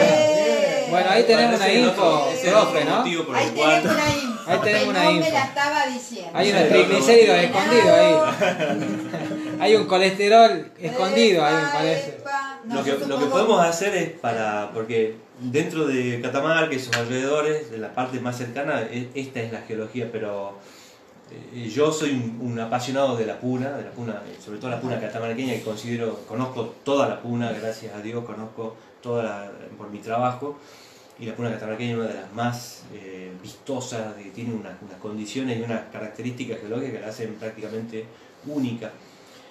[0.00, 0.86] ¡Eh!
[0.90, 3.02] Bueno, ahí tenemos una info, ese profe, ¿no?
[3.02, 4.50] Ahí tenemos una info.
[4.50, 5.24] Ahí tenemos una info.
[5.26, 6.30] me la estaba diciendo.
[6.34, 8.14] Hay unos Sí, triglicéridos escondidos ahí.
[9.60, 12.08] Hay un colesterol escondido ahí, me Epa, parece.
[12.10, 12.60] epa.
[12.68, 16.94] Lo que, lo que podemos- podemos hacer es para, porque dentro de Catamarca y sus
[16.96, 20.58] alrededores, de la parte más cercana, e- esta es la geología, pero
[21.30, 22.10] eh, yo soy
[22.40, 26.20] un, apasionado de la puna, de la puna, sobre todo la puna catamarqueña, que considero,
[26.26, 30.58] conozco toda la puna, gracias a Dios, conozco toda la, por mi trabajo,
[31.18, 35.58] y la puna catamarqueña es una de las más eh, vistosas, tiene unas, unas condiciones
[35.58, 38.04] y unas características geológicas que la hacen prácticamente
[38.46, 38.90] única.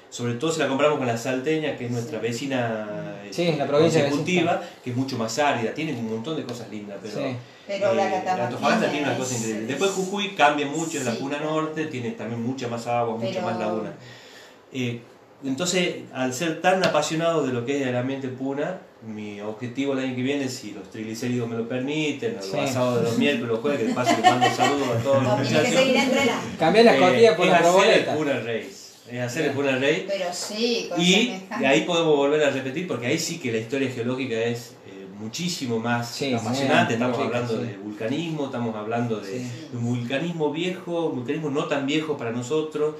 [0.09, 3.67] Sobre todo si la compramos con la salteña, que es nuestra vecina Sí, este, la
[3.67, 7.13] provincia de consecutiva, que es mucho más árida, tiene un montón de cosas lindas, pero,
[7.17, 7.35] Sí.
[7.67, 9.67] Pero la eh, catamarqueña Antofagasta tiene una cosa es- increíble.
[9.67, 11.17] Después Jujuy cambia mucho, es la Sí.
[11.19, 13.93] puna norte, tiene también mucha más agua, mucha Pero- más laguna.
[14.71, 15.01] Eh,
[15.43, 19.99] entonces, al ser tan apasionado de lo que es el ambiente puna, mi objetivo el
[19.99, 22.51] año que viene, si los triglicéridos me lo permiten, Sí.
[22.53, 25.37] los asados de los miércoles, los jueves, que paso les mando saludos a todos los
[25.39, 25.81] muchachos.
[26.57, 28.11] Cambiar las Eh, costillas por es la hacer proboleta.
[28.13, 28.86] el Puna Race.
[29.11, 30.05] Es hacer el Race.
[30.07, 33.57] Pero sí, con Y semejante- ahí podemos volver a repetir, porque ahí sí que la
[33.59, 36.93] historia geológica es eh, muchísimo más Sí, apasionante.
[36.93, 37.67] Estamos rica, hablando sí.
[37.67, 39.51] de vulcanismo, estamos hablando de, Sí.
[39.71, 42.95] de un vulcanismo viejo, un vulcanismo no tan viejo para nosotros.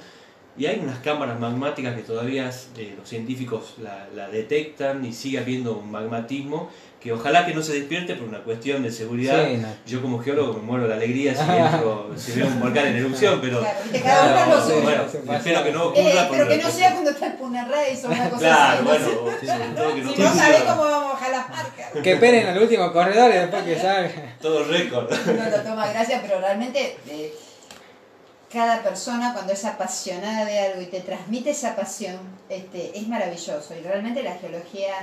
[0.56, 5.38] Y hay unas cámaras magmáticas que todavía eh, los científicos la, la detectan y sigue
[5.38, 6.68] habiendo un magmatismo
[7.00, 9.46] que ojalá que no se despierte por una cuestión de seguridad.
[9.46, 9.68] Sí, no.
[9.86, 11.40] Yo como geólogo me muero de la alegría si,
[11.74, 13.60] entro, si veo un volcán en erupción, pero...
[13.60, 14.82] Claro, viste, cada uno Claro, suyo.
[14.82, 15.02] Bueno,
[15.36, 16.28] espero que no Eh, ocurra.
[16.30, 18.72] pero por que una no sea cuando está el Puna Race o una cosa Claro,
[18.72, 18.82] así.
[18.82, 18.90] no
[19.22, 21.86] bueno, todo que no Si no sabés cómo vamos a bajar las marcas.
[22.02, 24.36] Que esperen al último corredor y después que salga.
[24.42, 25.12] todo récord.
[25.28, 27.32] Uno lo toma gracia, pero realmente eh,
[28.52, 32.16] cada persona cuando es apasionada de algo y te transmite esa pasión,
[32.48, 33.74] este, es maravilloso.
[33.78, 34.94] Y realmente la geología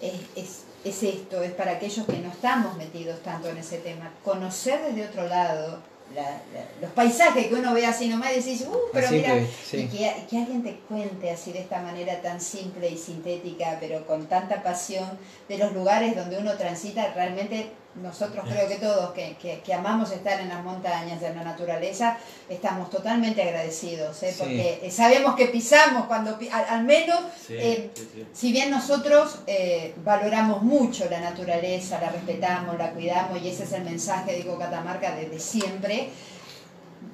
[0.00, 4.12] es, es, es esto, es para aquellos que no estamos metidos tanto en ese tema.
[4.24, 5.78] Conocer desde otro lado
[6.14, 9.34] la- la- los paisajes que uno ve así nomás y decís, uh, pero Así mira,
[9.34, 9.76] que, sí.
[9.78, 14.06] y que, que alguien te cuente así de esta manera tan simple y sintética, pero
[14.06, 15.18] con tanta pasión
[15.48, 17.70] de los lugares donde uno transita, realmente
[18.02, 22.16] nosotros creo que todos que, que- que amamos estar en las montañas, en la naturaleza,
[22.48, 24.34] estamos totalmente agradecidos, ¿eh?
[24.38, 29.40] Porque eh, sabemos que pisamos cuando, al, al menos, Sí, Eh, sí, si bien nosotros
[29.46, 34.56] eh, valoramos mucho la naturaleza, la respetamos, la cuidamos, y ese es el mensaje de
[34.58, 36.08] Catamarca desde siempre,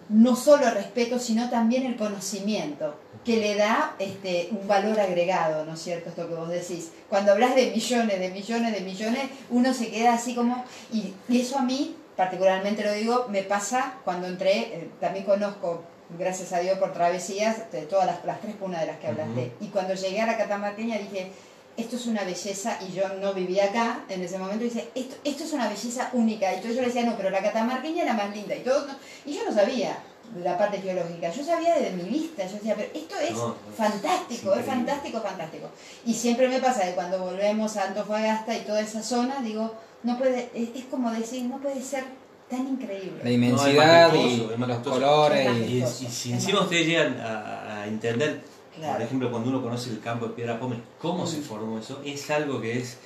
[0.08, 5.64] no solo el respeto, sino también el conocimiento, que le da este, un valor agregado,
[5.64, 6.08] ¿no es cierto?
[6.08, 6.90] Esto que vos decís.
[7.08, 10.64] Cuando hablas de millones, de millones, de millones, uno se queda así como...
[10.92, 15.82] Y, y eso a mí particularmente lo digo, me pasa cuando entré, eh, también conozco,
[16.18, 19.52] gracias a Dios por travesías, de todas las, las tres punas de las que hablaste.
[19.60, 21.32] Y cuando llegué a la catamarqueña dije,
[21.76, 25.16] esto es una belleza, y yo no vivía acá en ese momento, y dice, esto,
[25.24, 26.50] esto es una belleza única.
[26.52, 28.54] Y entonces yo le decía, no, pero la catamarqueña era más linda.
[28.54, 29.98] Y, todo, no- y yo no sabía
[30.42, 34.54] la parte geológica, yo sabía desde mi vista, yo decía, pero esto es No, fantástico,
[34.54, 35.68] es fantástico, fantástico.
[36.06, 40.16] Y siempre me pasa que cuando volvemos a Antofagasta y toda esa zona, digo, no
[40.18, 42.04] puede, es, es como decir, no puede ser
[42.48, 43.20] tan increíble.
[43.24, 45.46] La inmensidad No, y los colores.
[45.48, 46.12] Es y- Y, y Majestuoso.
[46.14, 48.42] si encima ustedes llegan a, a entender,
[48.74, 48.94] Claro.
[48.94, 52.30] por ejemplo, cuando uno conoce el campo de Piedra Pómez, cómo se formó eso, es
[52.30, 52.98] algo que es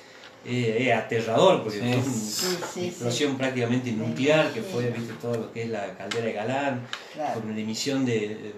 [0.45, 1.85] eh, eh, aterrador, porque Sí.
[1.85, 3.37] fue una Sí, sí, explosión sí.
[3.37, 7.41] prácticamente nuclear, que fue, viste, todo lo que es la caldera de Galán, Claro.
[7.41, 8.53] con una emisión de,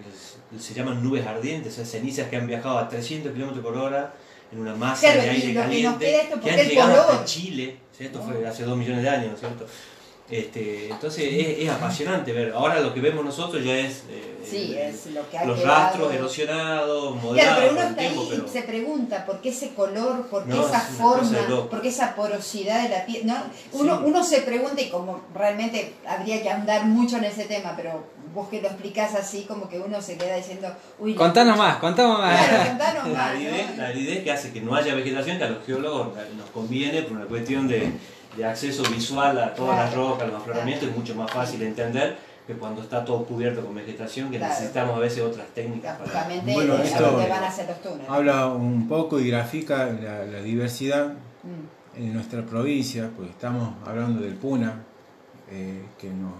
[0.60, 4.14] se llaman nubes ardientes, o sea, cenizas que han viajado a 300 kilómetros por hora
[4.51, 7.78] en una masa Claro, de aire que caliente, que porque han llegado color- hasta Chile,
[7.91, 9.66] o sea, esto fue hace dos millones de años, ¿no es cierto?
[10.30, 14.76] Este, entonces es, es apasionante ver, ahora lo que vemos nosotros ya es, eh, Sí,
[14.80, 15.76] es lo que ha los quedado.
[15.76, 19.26] rastros erosionados, Claro, modelados pero por uno el está tiempo, ahí pero y se pregunta
[19.26, 22.90] por qué ese color, por qué No, esa es forma, por qué esa porosidad de
[22.90, 23.28] la piel.
[23.28, 23.36] ¿no?
[23.74, 24.04] Uno, Sí.
[24.06, 28.04] uno se pregunta, y como realmente habría que andar mucho en ese tema, pero
[28.34, 30.68] vos que lo explicás así, como que uno se queda diciendo,
[31.00, 32.48] uy, Contanos más, contanos más.
[32.48, 33.30] Claro, contanos la más.
[33.32, 33.78] aridez, ¿no?
[33.84, 37.18] la aridez que hace que no haya vegetación, que a los geólogos nos conviene por
[37.18, 37.92] una cuestión de,
[38.38, 40.10] de acceso visual a todas las Claro.
[40.10, 42.18] rocas, los afloramientos, es mucho más fácil de entender
[42.48, 44.54] que cuando está todo cubierto con vegetación, que Claro.
[44.54, 46.28] necesitamos a veces otras técnicas para...
[46.54, 48.10] Bueno, eh, esto- van a ser los túneles.
[48.10, 51.14] Habla un poco y grafica la, la diversidad
[51.44, 52.00] Mm.
[52.04, 54.84] en nuestra provincia, porque estamos hablando del Puna,
[55.52, 56.34] eh, que nos,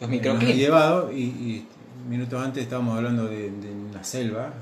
[0.00, 1.68] Los nos ha llevado, y, y
[2.08, 4.52] minutos antes estábamos hablando de, de una selva,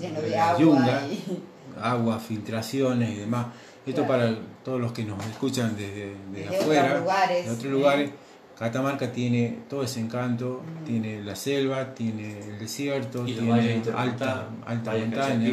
[0.00, 0.60] Lleno de la agua.
[0.60, 1.42] yunga, y-
[1.80, 3.46] agua, filtraciones y demás.
[3.86, 4.24] Esto Claro.
[4.34, 7.70] para todos los que nos escuchan desde, desde Desde afuera, otros lugares, de otros ¿eh?
[7.70, 8.10] lugares.
[8.58, 10.84] Catamarca tiene todo ese encanto, Mm.
[10.84, 15.48] tiene la selva, tiene el desierto, Y tiene alta, alta montaña.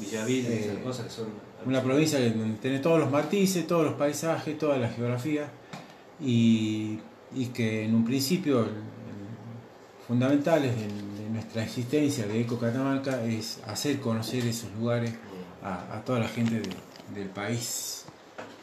[0.00, 1.26] Villavilla, Eh, esas cosas que son...
[1.66, 2.30] Una provincia que
[2.62, 5.48] tiene todos los matices, todos los paisajes, toda la geografía
[6.20, 6.98] y,
[7.34, 8.66] y que en un principio
[10.06, 10.86] fundamentales de,
[11.22, 15.12] de nuestra existencia de Eco Catamarca es hacer conocer esos lugares
[15.62, 18.04] a, a toda la gente de- del país.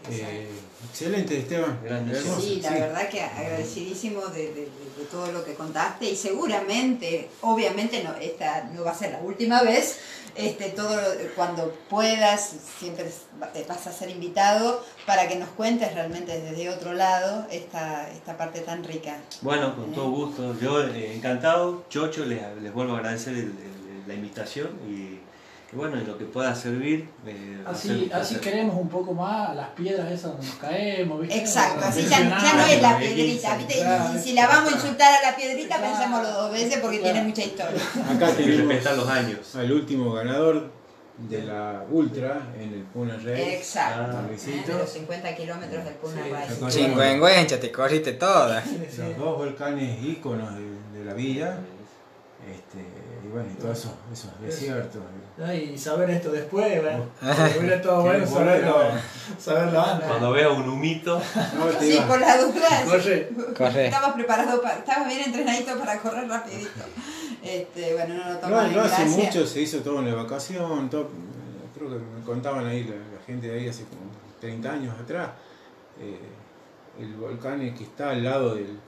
[0.09, 0.47] Eh,
[0.91, 2.75] excelente Esteban, hermoso, Sí, la sí.
[2.75, 8.65] verdad que agradecidísimo de, de- de- todo lo que contaste y seguramente, obviamente no, esta
[8.73, 9.97] no va a ser la última vez,
[10.35, 10.95] este, todo
[11.35, 13.09] cuando puedas, siempre
[13.67, 18.59] vas a ser invitado para que nos cuentes realmente desde otro lado esta, esta parte
[18.61, 19.17] tan rica.
[19.41, 20.55] Bueno, con todo gusto.
[20.59, 25.14] Yo eh, encantado, Chocho, les, les vuelvo a agradecer el- el- la invitación y,
[25.75, 27.09] y bueno, en lo que pueda servir.
[27.25, 31.37] eh, Así, así queremos un poco más las piedras esas donde nos caemos, ¿viste?
[31.37, 33.57] Exacto, así ya, no es la piedrita.
[33.57, 33.75] ¿viste?
[33.79, 34.19] Claro.
[34.21, 35.91] Si la vamos a insultar a la piedrita, Claro.
[35.93, 37.13] pensémoslo dos veces porque Claro.
[37.13, 37.81] tiene mucha historia.
[38.15, 39.55] Acá Hay que tenemos respetar los años.
[39.55, 40.71] al último ganador
[41.17, 43.55] de la Ultra en el Puna Rey.
[43.55, 44.17] Exacto.
[44.17, 44.63] Ah, ¿eh?
[44.67, 46.21] Los 50 kilómetros del Puna.
[46.23, 48.65] Recordemos Chingüengüencha, te corriste todas.
[48.67, 51.57] los dos volcanes íconos de, de la villa.
[52.53, 52.79] Este,
[53.25, 55.01] y bueno, y todos esos, esos desiertos.
[55.43, 57.05] Ay, Y saber esto después, bueno.
[57.21, 57.49] Ah.
[57.59, 60.07] Hubiera estado bueno antes.
[60.07, 61.21] Cuando vea un humito,
[61.57, 62.69] No, te Sí, iba- por la duda.
[62.85, 63.29] Corre.
[63.57, 63.85] Corre.
[63.87, 66.69] Estabas preparado, para, estabas bien entrenadito para correr rapidito.
[67.43, 70.89] Este, bueno, no lo tomas No, no hace mucho se hizo todo en la vacación,
[70.89, 71.09] todo-
[71.75, 74.01] creo que me contaban ahí la, la gente de ahí hace como
[74.39, 75.29] 30 años atrás.
[75.99, 76.19] eh,
[76.99, 78.79] el volcán que está al lado del,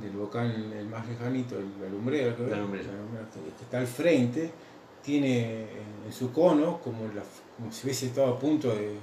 [0.00, 2.88] del volcán el más lejanito, el- la lumbrera, creo, La Lumbrera.
[3.34, 4.52] que, que está al frente,
[5.04, 5.66] tiene
[6.06, 7.22] en su cono como, la,
[7.56, 8.94] como si hubiese estado a punto de...
[8.94, 8.98] eh,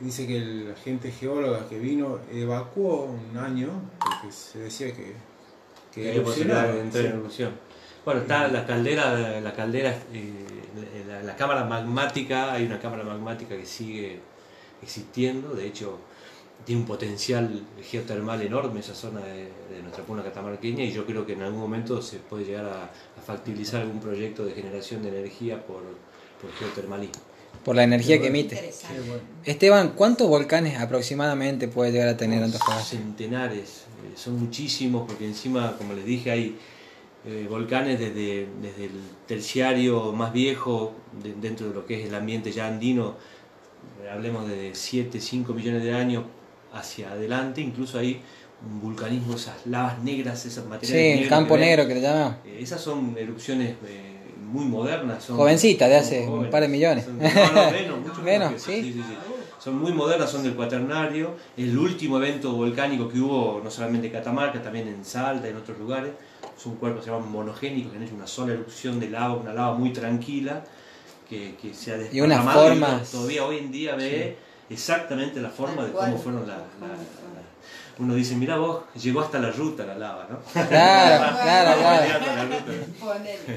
[0.00, 3.68] dice que la gente geóloga que vino evacuó un año
[3.98, 5.14] porque se decía que,
[5.92, 7.52] que erupcionaba, de entrar en erupción.
[8.04, 10.32] Bueno, está la caldera, la caldera, eh,
[11.06, 14.20] la, la cámara magmática, hay una cámara magmática que sigue
[14.82, 15.98] existiendo, de hecho
[16.64, 19.44] tiene un potencial geotermal enorme esa zona de,
[19.74, 22.84] de nuestra puna catamarqueña y yo creo que en algún momento se puede llegar a,
[22.84, 25.82] a factibilizar algún proyecto de generación de energía por,
[26.40, 27.22] por geotermalismo.
[27.64, 28.72] Por la energía que emite.
[29.44, 32.84] Esteban, ¿cuántos volcanes aproximadamente puede llegar a tener Antofagasta?
[32.84, 36.56] Centenares, eh, son muchísimos porque encima, como les dije, hay
[37.26, 38.92] eh, volcanes desde, desde el
[39.26, 40.92] terciario más viejo,
[41.22, 43.16] de- dentro de lo que es el ambiente ya andino,
[44.10, 46.24] hablemos de 7, 5 millones de años
[46.72, 48.20] hacia adelante, incluso hay
[48.64, 51.62] un vulcanismo, esas lavas negras, esas Sí, materiales el campo ven.
[51.62, 52.34] negro que le llamamos.
[52.44, 54.16] Eh, esas son erupciones eh,
[54.52, 55.24] muy modernas.
[55.24, 57.04] Son, Jovencita, de hace un par de millones.
[57.06, 58.66] Son- no, no, menos, mucho Menos, eso.
[58.70, 58.82] ¿sí?
[58.82, 59.02] sí, sí.
[59.58, 64.12] son muy modernas, son del cuaternario, el último evento volcánico que hubo, no solamente en
[64.12, 66.12] Catamarca, también en Salta, en otros lugares,
[66.58, 69.34] es un cuerpo que se llama monogénico, que han hecho una sola erupción de lava,
[69.36, 70.64] una lava muy tranquila,
[71.28, 74.36] que, que se ha Y unas desparramado y uno formas- todavía hoy en día ve
[74.70, 76.94] exactamente la forma de cómo fueron la, la- la-
[77.98, 80.38] uno dice, mira vos, llegó hasta la ruta la lava, ¿no?
[80.68, 82.54] Claro, claro, claro.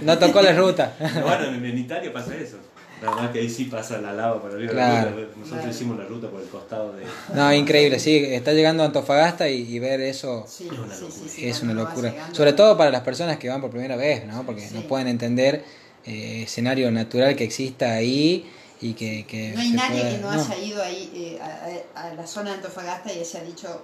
[0.02, 0.94] No tocó la ruta.
[1.00, 2.58] Bueno, en, en Italia pasa eso.
[3.02, 5.10] Nada más que ahí sí pasa la lava por arriba Claro.
[5.12, 5.28] la ruta.
[5.38, 5.70] Nosotros Claro.
[5.72, 7.04] hicimos la ruta por el costado de.
[7.34, 11.06] No, increíble, sí, está llegando a Antofagasta y, y ver eso Sí, Es una sí,
[11.12, 12.12] sí, sí, es una locura.
[12.12, 12.36] llegando.
[12.36, 14.44] Sobre todo para las personas que van por primera vez, ¿no?
[14.46, 15.64] Porque no pueden entender
[16.06, 18.50] eh, escenario natural que exista ahí
[18.90, 19.26] y que...
[19.26, 21.12] que No hay se nadie pueda- que no, haya ido ahí
[21.42, 23.82] eh, a, la zona de Antofagasta y haya dicho,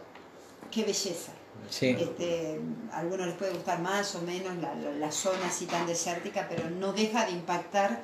[0.71, 1.31] qué belleza.
[1.69, 2.59] Sí, Este,
[2.91, 6.47] a algunos les puede gustar más o menos la, la- la zona así tan desértica,
[6.49, 8.01] pero no deja de impactar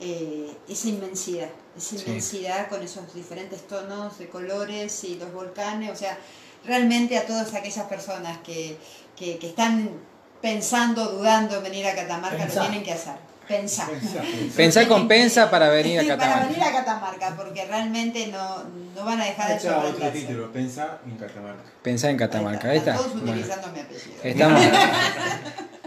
[0.00, 2.04] eh, esa inmensidad, esa Sí.
[2.06, 6.16] inmensidad con esos diferentes tonos de colores y los volcanes, o sea,
[6.64, 8.76] realmente a todas aquellas personas que,
[9.16, 9.90] que, que están
[10.40, 12.60] pensando, dudando en venir a Catamarca, Pensá.
[12.62, 13.14] lo tienen que hacer.
[13.48, 13.88] Pensar.
[14.56, 16.46] Pensar con pensa para venir a Para Catamarca.
[16.48, 20.98] venir a Catamarca, porque realmente no, no van a dejar de Echa otro título, pensá
[21.06, 21.62] en Catamarca.
[21.82, 22.94] Pensar en Ahí Catamarca, ahí está.
[22.96, 24.16] Todos Bueno, utilizando mi apellido.
[24.22, 24.62] estamos.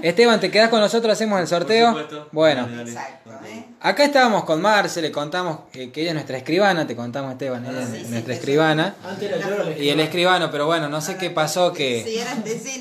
[0.01, 1.13] Esteban, ¿te quedás con nosotros?
[1.13, 1.91] ¿Hacemos el sorteo?
[1.91, 2.29] Por supuesto.
[2.31, 2.89] Bueno, Dale, dale.
[2.91, 3.65] Exacto, ¿eh?
[3.81, 7.81] acá estábamos con Marce, le contamos que ella es nuestra escribana, te contamos Esteban, ella
[7.83, 8.39] Ah, Sí, es sí, nuestra sí.
[8.39, 8.95] escribana.
[9.07, 12.23] Antes era yo el Y el escribano, pero bueno, no sé qué pasó que...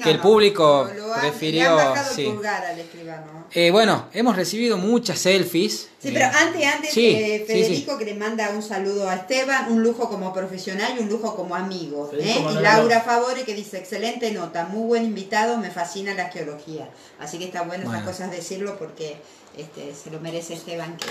[0.07, 2.25] El público Lo- lo han- prefirió- Le han bajado sí.
[2.27, 3.40] el pulgar al escribano.
[3.53, 5.89] Eh, bueno, hemos recibido muchas selfies.
[5.99, 9.17] Sí, eh, pero antes, antes, sí, eh, sí, Federico que le manda un saludo a
[9.17, 12.11] Esteban, un lujo como profesional y un lujo como amigo.
[12.13, 12.37] ¿eh?
[12.51, 13.01] Y Laura.
[13.01, 16.89] Favore que dice, excelente nota, muy buen invitado, me fascina la geología.
[17.19, 17.99] Así que está bueno, Bueno.
[17.99, 19.17] esas cosas decirlo porque
[19.57, 21.07] este, se lo merece Esteban que,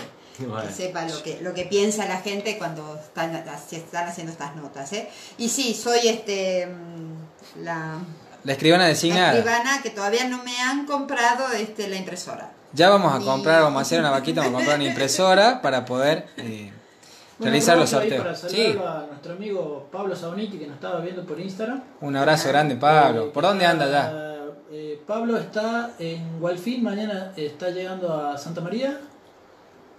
[0.73, 4.93] sepa lo que, lo que piensa la gente cuando están, se están haciendo estas notas.
[4.93, 5.09] ¿eh?
[5.37, 7.99] Y sí, soy este mm, la,
[8.49, 9.33] La escribana la designada.
[9.37, 12.51] escribana que todavía no me han comprado este, la impresora.
[12.73, 15.61] Ya vamos a Ni- comprar, vamos a hacer una vaquita, vamos a comprar una impresora
[15.61, 16.71] para poder eh,
[17.37, 18.23] Bueno, realizar los sorteos.
[18.23, 21.79] Para Sí, a nuestro amigo Pablo Sauniti que nos estaba viendo por Instagram.
[22.01, 23.25] un abrazo grande, Pablo.
[23.27, 24.35] Eh, ¿Por dónde anda ya?
[24.71, 28.99] eh, Pablo está en Gualfín, mañana está llegando a Santa María.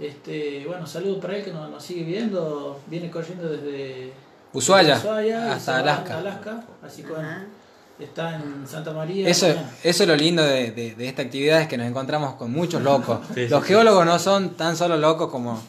[0.01, 2.81] Este, bueno, saludos para él que nos, nos sigue viendo.
[2.87, 4.13] Viene corriendo desde
[4.53, 6.19] Ushuaia, Ushuaia hasta Alaska.
[6.19, 6.65] Alaska.
[6.85, 7.60] Así que bueno.
[8.05, 9.29] Está en Santa María.
[9.29, 9.47] Eso,
[9.83, 12.83] eso es lo lindo de, de- de esta actividad, es que nos encontramos con muchos
[12.83, 13.21] locos.
[13.35, 13.69] Sí, Los sí.
[13.69, 15.63] geólogos no son tan solo locos como,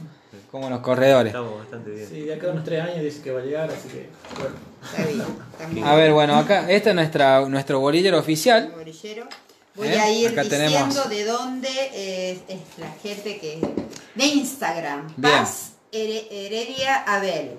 [0.52, 1.32] como los corredores.
[1.34, 2.08] Estamos bastante bien.
[2.10, 4.10] Sí, de acá a unos tres años dice que va a llegar, así que
[4.40, 4.56] bueno.
[5.54, 8.72] Está bien, A ver, bueno, acá este es nuestra, nuestro bolillero oficial.
[8.76, 9.26] Bolillero.
[9.76, 10.00] Voy ¿Eh?
[10.00, 11.10] a ir Acá diciendo tenemos.
[11.10, 11.70] de dónde
[12.32, 13.62] es, es la gente que.
[14.16, 15.08] De Instagram.
[15.16, 15.34] Bien.
[15.34, 17.52] Paz Here- Heredia Abel.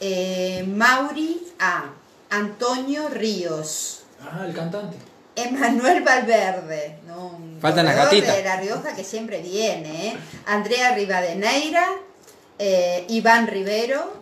[0.00, 1.84] Eh, Mauri A.
[2.30, 3.99] Antonio Ríos.
[4.22, 4.96] Ah, el cantante.
[5.36, 6.98] Emanuel Valverde.
[7.06, 7.28] ¿no?
[7.28, 8.36] Un Faltan las gatitas.
[8.36, 10.08] De La Rioja que siempre viene.
[10.08, 10.16] ¿eh?
[10.46, 11.86] Andrea Rivadeneira.
[12.58, 14.12] eh, Iván Rivero.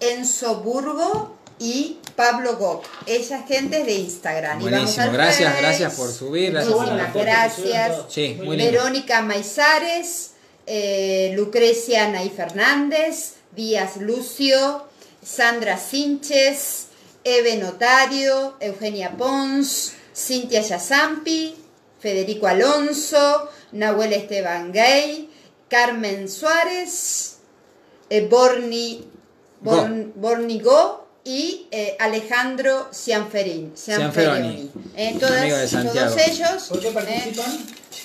[0.00, 1.36] Enzo Burgo.
[1.62, 2.84] Y Pablo Gok.
[3.04, 4.60] Esa gente es de Instagram.
[4.60, 6.52] Buenísimo, gracias, gracias por subir.
[6.52, 6.74] Gracias
[7.12, 7.54] que gracias.
[7.56, 8.12] subieron todos.
[8.14, 8.72] Sí, muy lindo.
[8.72, 10.30] Verónica Maizares,
[10.66, 14.86] eh, Lucrecia Nay Fernández, Díaz Lucio,
[15.22, 16.86] Sandra Sinches,
[17.24, 21.54] Eve Notario, Eugenia Pons, Cintia Yazampi,
[21.98, 25.28] Federico Alonso, Nahuel Esteban Gay,
[25.68, 27.36] Carmen Suárez,
[28.08, 29.04] eh, Borni,
[29.60, 33.72] Born- Bornigo y eh, Alejandro Cianferín.
[33.76, 34.70] Cianferoni.
[34.96, 36.10] Eh, todas- Amigo de Santiago.
[36.14, 36.62] Todos ellos.
[36.68, 37.58] ¿Por qué eh, participan?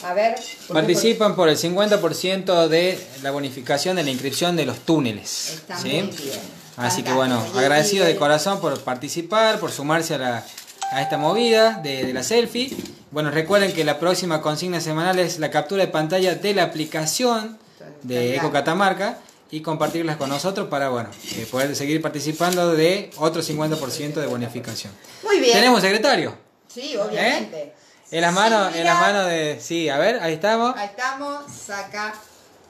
[0.03, 0.35] a ver,
[0.67, 5.51] Participan por el 50% de la bonificación de la inscripción de los túneles.
[5.55, 5.87] está ¿sí?
[6.03, 6.39] muy bien.
[6.77, 10.45] Así que bueno, agradecido de corazón por participar, por sumarse a, la,
[10.91, 12.75] a esta movida de, de la selfie.
[13.11, 17.57] Bueno, recuerden que la próxima consigna semanal es la captura de pantalla de la aplicación
[18.03, 18.35] de.
[18.35, 19.17] Eco Catamarca
[19.51, 24.91] y compartirlas con nosotros para bueno, eh, poder seguir participando de otro 50% de bonificación.
[25.23, 25.53] Muy bien.
[25.53, 26.35] Tenemos secretario.
[26.67, 27.73] Sí, obviamente.
[28.11, 29.59] En las manos, Sí, en las manos de.
[29.61, 30.75] Sí, a ver, ahí estamos.
[30.75, 32.13] Ahí estamos, saca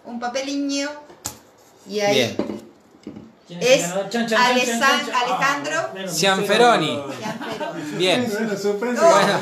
[0.05, 0.89] un papeliño
[1.89, 2.64] y ahí Bien.
[3.47, 4.09] ¿Quién Es el ganador?
[4.09, 5.15] Chan, chan, chan, Alesan- chan, chan, chan.
[5.23, 7.03] Alejandro Ah, Cianferoni.
[7.97, 8.27] Bien.
[8.31, 9.01] Bueno, sorpresa.
[9.09, 9.39] Bueno,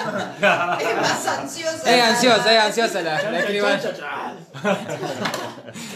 [0.80, 1.90] Es más ansiosa.
[1.90, 3.80] es la- ansiosa, es ansiosa la, escribana.
[3.82, 4.38] chan, chan.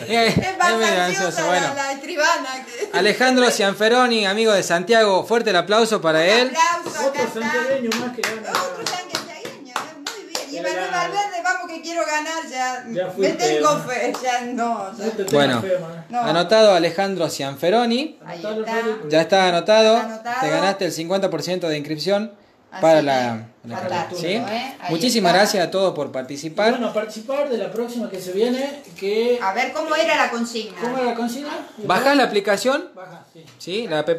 [0.08, 1.74] Es, Es más ansiosa ansiosa, la- bueno.
[1.74, 2.64] la, escribana.
[2.66, 2.90] Que...
[2.98, 6.52] Alejandro Cianferoni, amigo de Santiago, fuerte el aplauso para Un él.
[6.86, 8.50] Otro santiagueño más que gana.
[8.50, 10.44] Otro santiagueño, eh, muy bien.
[10.50, 10.90] Y El Manuel.
[10.90, 13.82] Valverde, vamos que quiero ganar, ya, Ya me tengo ¿no?
[13.82, 14.92] fe, ya no.
[14.92, 15.60] No ya- te tengas Bueno.
[15.62, 16.06] fe, man.
[16.08, 16.20] no.
[16.20, 18.18] Anotado Alejandro Cianferoni.
[18.24, 18.82] Ahí está.
[19.08, 19.96] Ya está anotado.
[19.96, 20.36] Está anotado.
[20.40, 22.32] Te ganaste el 50% de inscripción
[22.70, 24.08] Así para que, la, la.
[24.14, 24.26] ¿sí?
[24.34, 24.76] ¿eh?
[24.90, 25.38] Muchísimas está.
[25.42, 26.70] gracias a todos por Y participar.
[26.70, 29.38] bueno, participar de la próxima que se viene, que...
[29.40, 30.80] A ver cómo era la consigna.
[30.80, 31.50] ¿Cómo era la consigna?
[31.84, 33.44] Bajás la aplicación, Baja, sí.
[33.58, 33.86] ¿sí?
[33.88, 34.10] la app,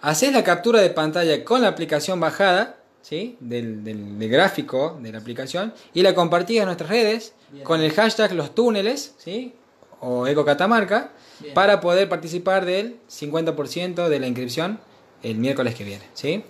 [0.00, 2.76] haces la captura de pantalla con la aplicación bajada,
[3.08, 3.36] ¿sí?
[3.40, 7.62] del, del- del gráfico de la aplicación, y la compartís en nuestras redes Bien.
[7.64, 9.54] con el hashtag los túneles, ¿sí?
[10.00, 11.54] o Eco Catamarca, Bien.
[11.54, 14.80] para poder participar del 50% de la inscripción
[15.22, 16.04] el miércoles que viene.
[16.14, 16.44] ¿sí?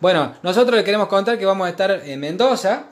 [0.00, 2.86] Bueno, nosotros les queremos contar que vamos a estar en Mendoza,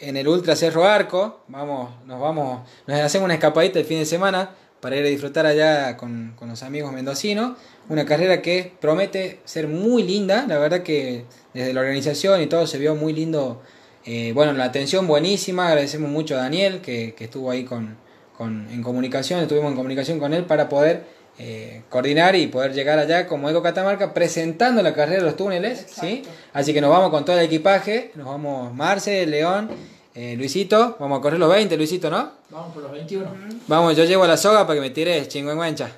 [0.00, 1.40] en el Ultra Cerro Arco.
[1.48, 4.50] Vamos, nos vamos, nos hacemos una escapadita el fin de semana
[4.80, 7.56] para ir a disfrutar allá con, con los amigos mendocinos.
[7.88, 11.24] Una carrera que promete ser muy linda, la verdad que
[11.56, 13.60] desde la organización y todo se vio muy lindo.
[14.04, 17.96] Eh, bueno, la atención buenísima, agradecemos mucho a Daniel que, que estuvo ahí con,
[18.38, 21.02] con- en comunicación, estuvimos en comunicación con él para poder
[21.38, 25.86] eh, coordinar y poder llegar allá como Eco Catamarca presentando la carrera de los túneles,
[26.00, 26.22] ¿sí?
[26.52, 29.68] Así que nos vamos con todo el equipaje, nos vamos Marce, León,
[30.14, 32.30] eh, Luisito, vamos a correr los 20, Luisito, ¿no?
[32.50, 33.26] Vamos por los 21.
[33.66, 35.90] Vamos, yo llevo la soga para que me tires chingüengüencha.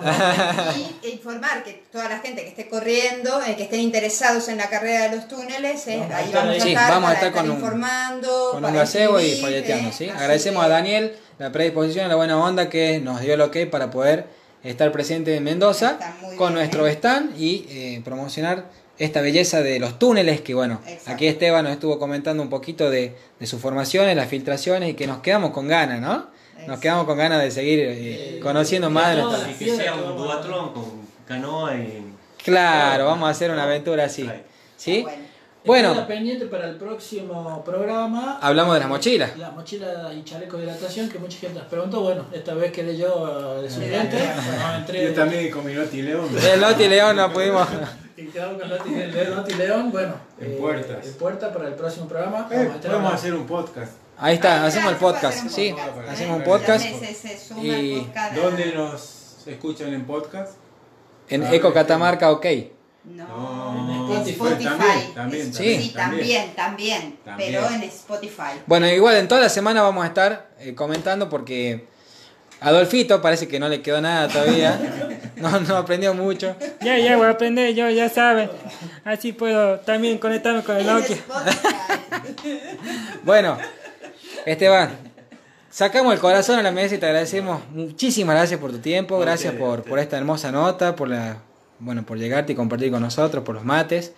[1.04, 4.68] Y informar que toda la gente que esté corriendo, eh, que estén interesados en la
[4.68, 7.26] carrera de los túneles, eh, Vamos a ahí estar vamos a estar, vamos a para
[7.28, 10.08] estar con un- informando, Con un gaseo y folleteando, eh, ¿sí?
[10.08, 13.90] así Agradecemos a Daniel la predisposición la buena onda que nos dio el ok para
[13.90, 14.26] poder
[14.62, 15.98] estar presente en Mendoza
[16.36, 16.92] con bien, nuestro ¿eh?
[16.92, 18.66] stand y eh, promocionar
[18.98, 21.12] esta belleza de los túneles que bueno, Exacto.
[21.12, 25.06] aquí Esteban nos estuvo comentando un poquito de, de sus formaciones, las filtraciones y que
[25.06, 26.26] nos quedamos con ganas, ¿no?
[26.66, 29.50] Nos quedamos con ganas de seguir eh, Eh, conociendo de más de nuestra...
[29.50, 30.84] Y que sea un duatlón con
[31.26, 32.12] canoa y...
[32.44, 34.28] Claro, vamos a hacer una aventura así.
[34.76, 35.02] ¿Sí?
[35.02, 35.30] Bueno.
[35.62, 36.06] Bueno, Bueno.
[36.06, 38.38] pendiente para el próximo programa.
[38.40, 39.36] hablamos de las mochilas.
[39.36, 42.00] La mochila y chaleco de hidratación que mucha gente nos preguntó.
[42.00, 46.28] Bueno, esta vez quedé yo eh, de entré- Yo también con mi Noti León.
[46.52, 47.68] El Loti León no pudimos...
[48.16, 49.90] Y quedamos con Loti, el Loti León.
[49.90, 51.06] Bueno, En eh, puertas.
[51.06, 52.46] En puerta para el próximo programa.
[52.50, 53.92] Eh, Vamos a hacer un podcast.
[54.22, 56.84] Ahí está, Ahí hacemos el podcast, sí, podcast, hacemos un podcast
[57.62, 58.06] y-.
[58.34, 60.54] ¿Dónde nos escuchan en podcast?
[61.28, 62.46] en Ah, Eco Catamarca, ok.
[63.04, 64.64] No, En en Spotify.
[64.66, 65.12] Spotify.
[65.14, 65.94] También, sí, también.
[65.94, 67.52] también, también, También.
[67.52, 68.60] pero en Spotify.
[68.66, 71.86] Bueno, igual en toda la semana vamos a estar eh, comentando porque
[72.60, 74.78] Adolfito parece que no le quedó nada todavía.
[75.36, 76.54] No, no aprendió mucho.
[76.82, 78.50] Ya, ya voy a aprender, yo ya saben.
[79.06, 81.16] Así puedo también conectarme con el Nokia.
[83.24, 83.56] Bueno,
[84.46, 84.90] Esteban,
[85.70, 87.62] sacamos el corazón a la mesa y te agradecemos.
[87.70, 91.38] Muchísimas gracias por tu tiempo, gracias por, por esta hermosa nota, por la
[91.80, 94.12] bueno, por llegarte y compartir con nosotros, por los mates.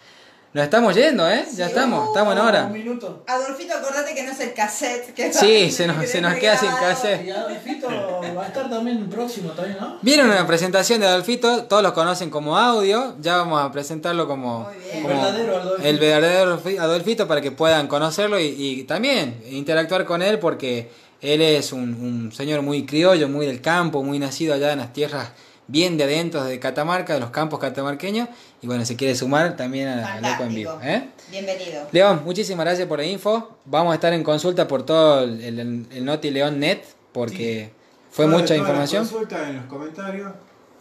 [0.54, 1.46] Nos estamos yendo, ¿eh?
[1.56, 2.66] Ya estamos, estamos en Un hora.
[2.66, 3.24] minuto.
[3.26, 5.14] Adolfito, acordate que no es el cassette.
[5.14, 7.24] Que Sí, se nos, se nos queda sin cassette.
[7.24, 7.88] Y Adolfito
[8.36, 9.96] va a estar también próximo también, ¿no?
[10.02, 14.64] Vieron una presentación de Adolfito, todos lo conocen como audio, ya vamos a presentarlo como,
[14.70, 15.02] Muy bien.
[15.02, 15.88] como El verdadero Adolfito.
[15.88, 20.90] el verdadero Adolfi- Adolfito para que puedan conocerlo y, y también interactuar con él porque
[21.22, 24.92] él es un, un señor muy criollo, muy del campo, muy nacido allá en las
[24.92, 25.30] tierras
[25.68, 28.28] bien de adentro de Catamarca, de los campos catamarqueños
[28.60, 30.78] y bueno, se quiere sumar también a- al Eco en vivo.
[30.82, 31.08] ¿eh?
[31.30, 31.86] Bienvenido.
[31.92, 33.56] León, muchísimas gracias por la info.
[33.64, 36.82] Vamos a estar en consulta por todo el, el, el Noti León Net
[37.12, 37.70] porque
[38.10, 39.06] fue Toda- mucha toda información.
[39.08, 40.32] consulta en los comentarios.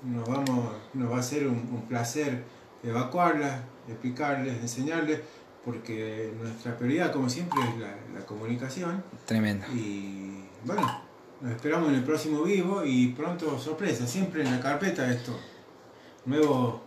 [0.04, 2.44] Nos, vamos, nos va a ser un, un placer
[2.84, 5.20] evacuarlas, explicarles, enseñarles,
[5.64, 9.04] porque nuestra prioridad, como siempre, es la, la comunicación.
[9.26, 9.66] Tremendo.
[9.76, 11.02] Y bueno,
[11.42, 15.38] nos esperamos en el próximo vivo y pronto sorpresa, siempre en la carpeta esto.
[16.26, 16.82] Nuevo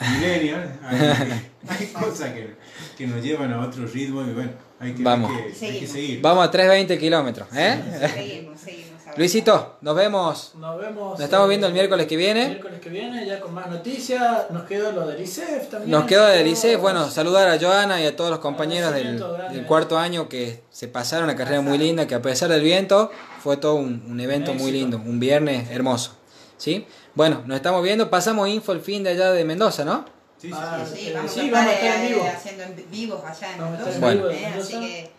[0.00, 2.54] millennial, hay, hay cosas que,
[2.96, 4.50] que nos llevan a otro ritmo y bueno,
[4.80, 5.30] hay que, Vamos.
[5.30, 5.90] hay que- hay que Seguimos.
[5.90, 6.20] seguir.
[6.22, 7.82] Vamos a 320 kilómetros, ¿eh?
[8.14, 8.89] Seguimos, seguimos.
[9.16, 10.52] Luisito, nos vemos.
[10.54, 11.12] Nos vemos.
[11.12, 12.46] Nos estamos eh, viendo el miércoles que viene.
[12.48, 14.50] miércoles que viene, ya con más noticias.
[14.50, 15.90] Nos quedó lo del ICEF también.
[15.90, 19.22] Nos quedó del Nos ICEF, bueno, saludar a Joana y a todos los compañeros del,
[19.52, 23.10] del cuarto año que se pasaron una carrera muy linda, que a pesar del viento
[23.42, 26.16] fue todo un, un evento muy lindo, un viernes hermoso.
[26.56, 26.86] ¿Sí?
[27.14, 30.04] Bueno, nos estamos viendo, pasamos info el fin de allá de Mendoza, ¿no?
[30.38, 30.96] Sí, sí, Ah, sí.
[31.00, 32.24] Sí, Eh, vamos, sí, a estar, vamos a estar en eh, vivo.
[32.34, 34.12] haciendo en vivos allá en Mendoza.
[34.12, 35.10] en eh, así que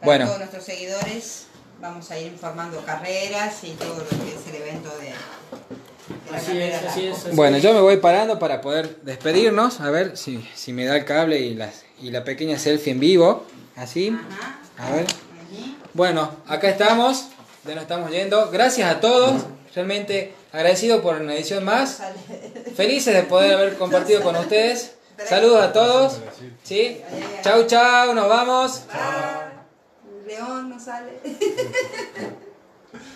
[0.00, 0.26] para Bueno.
[0.26, 1.46] todos nuestros seguidores
[1.82, 5.12] vamos a ir informando carreras y todo lo que es el evento de,
[6.32, 7.18] Así es, así es.
[7.26, 10.96] así Bueno, yo me voy parando para poder despedirnos, a ver si, si me da
[10.96, 13.44] el cable y, las, y la pequeña selfie en vivo,
[13.76, 14.16] así.
[14.38, 14.58] Ajá.
[14.78, 15.06] A ver.
[15.92, 17.26] Bueno, acá estamos,
[17.64, 18.50] ya nos estamos yendo.
[18.50, 19.42] Gracias a todos,
[19.74, 22.00] realmente agradecido por una edición más.
[22.76, 24.94] Felices de poder haber compartido con ustedes.
[25.28, 26.18] Saludos a todos.
[26.62, 27.00] ¿Sí?
[27.42, 28.82] Chau, chau, nos vamos.
[28.86, 29.51] Bye.
[30.32, 31.20] León no sale.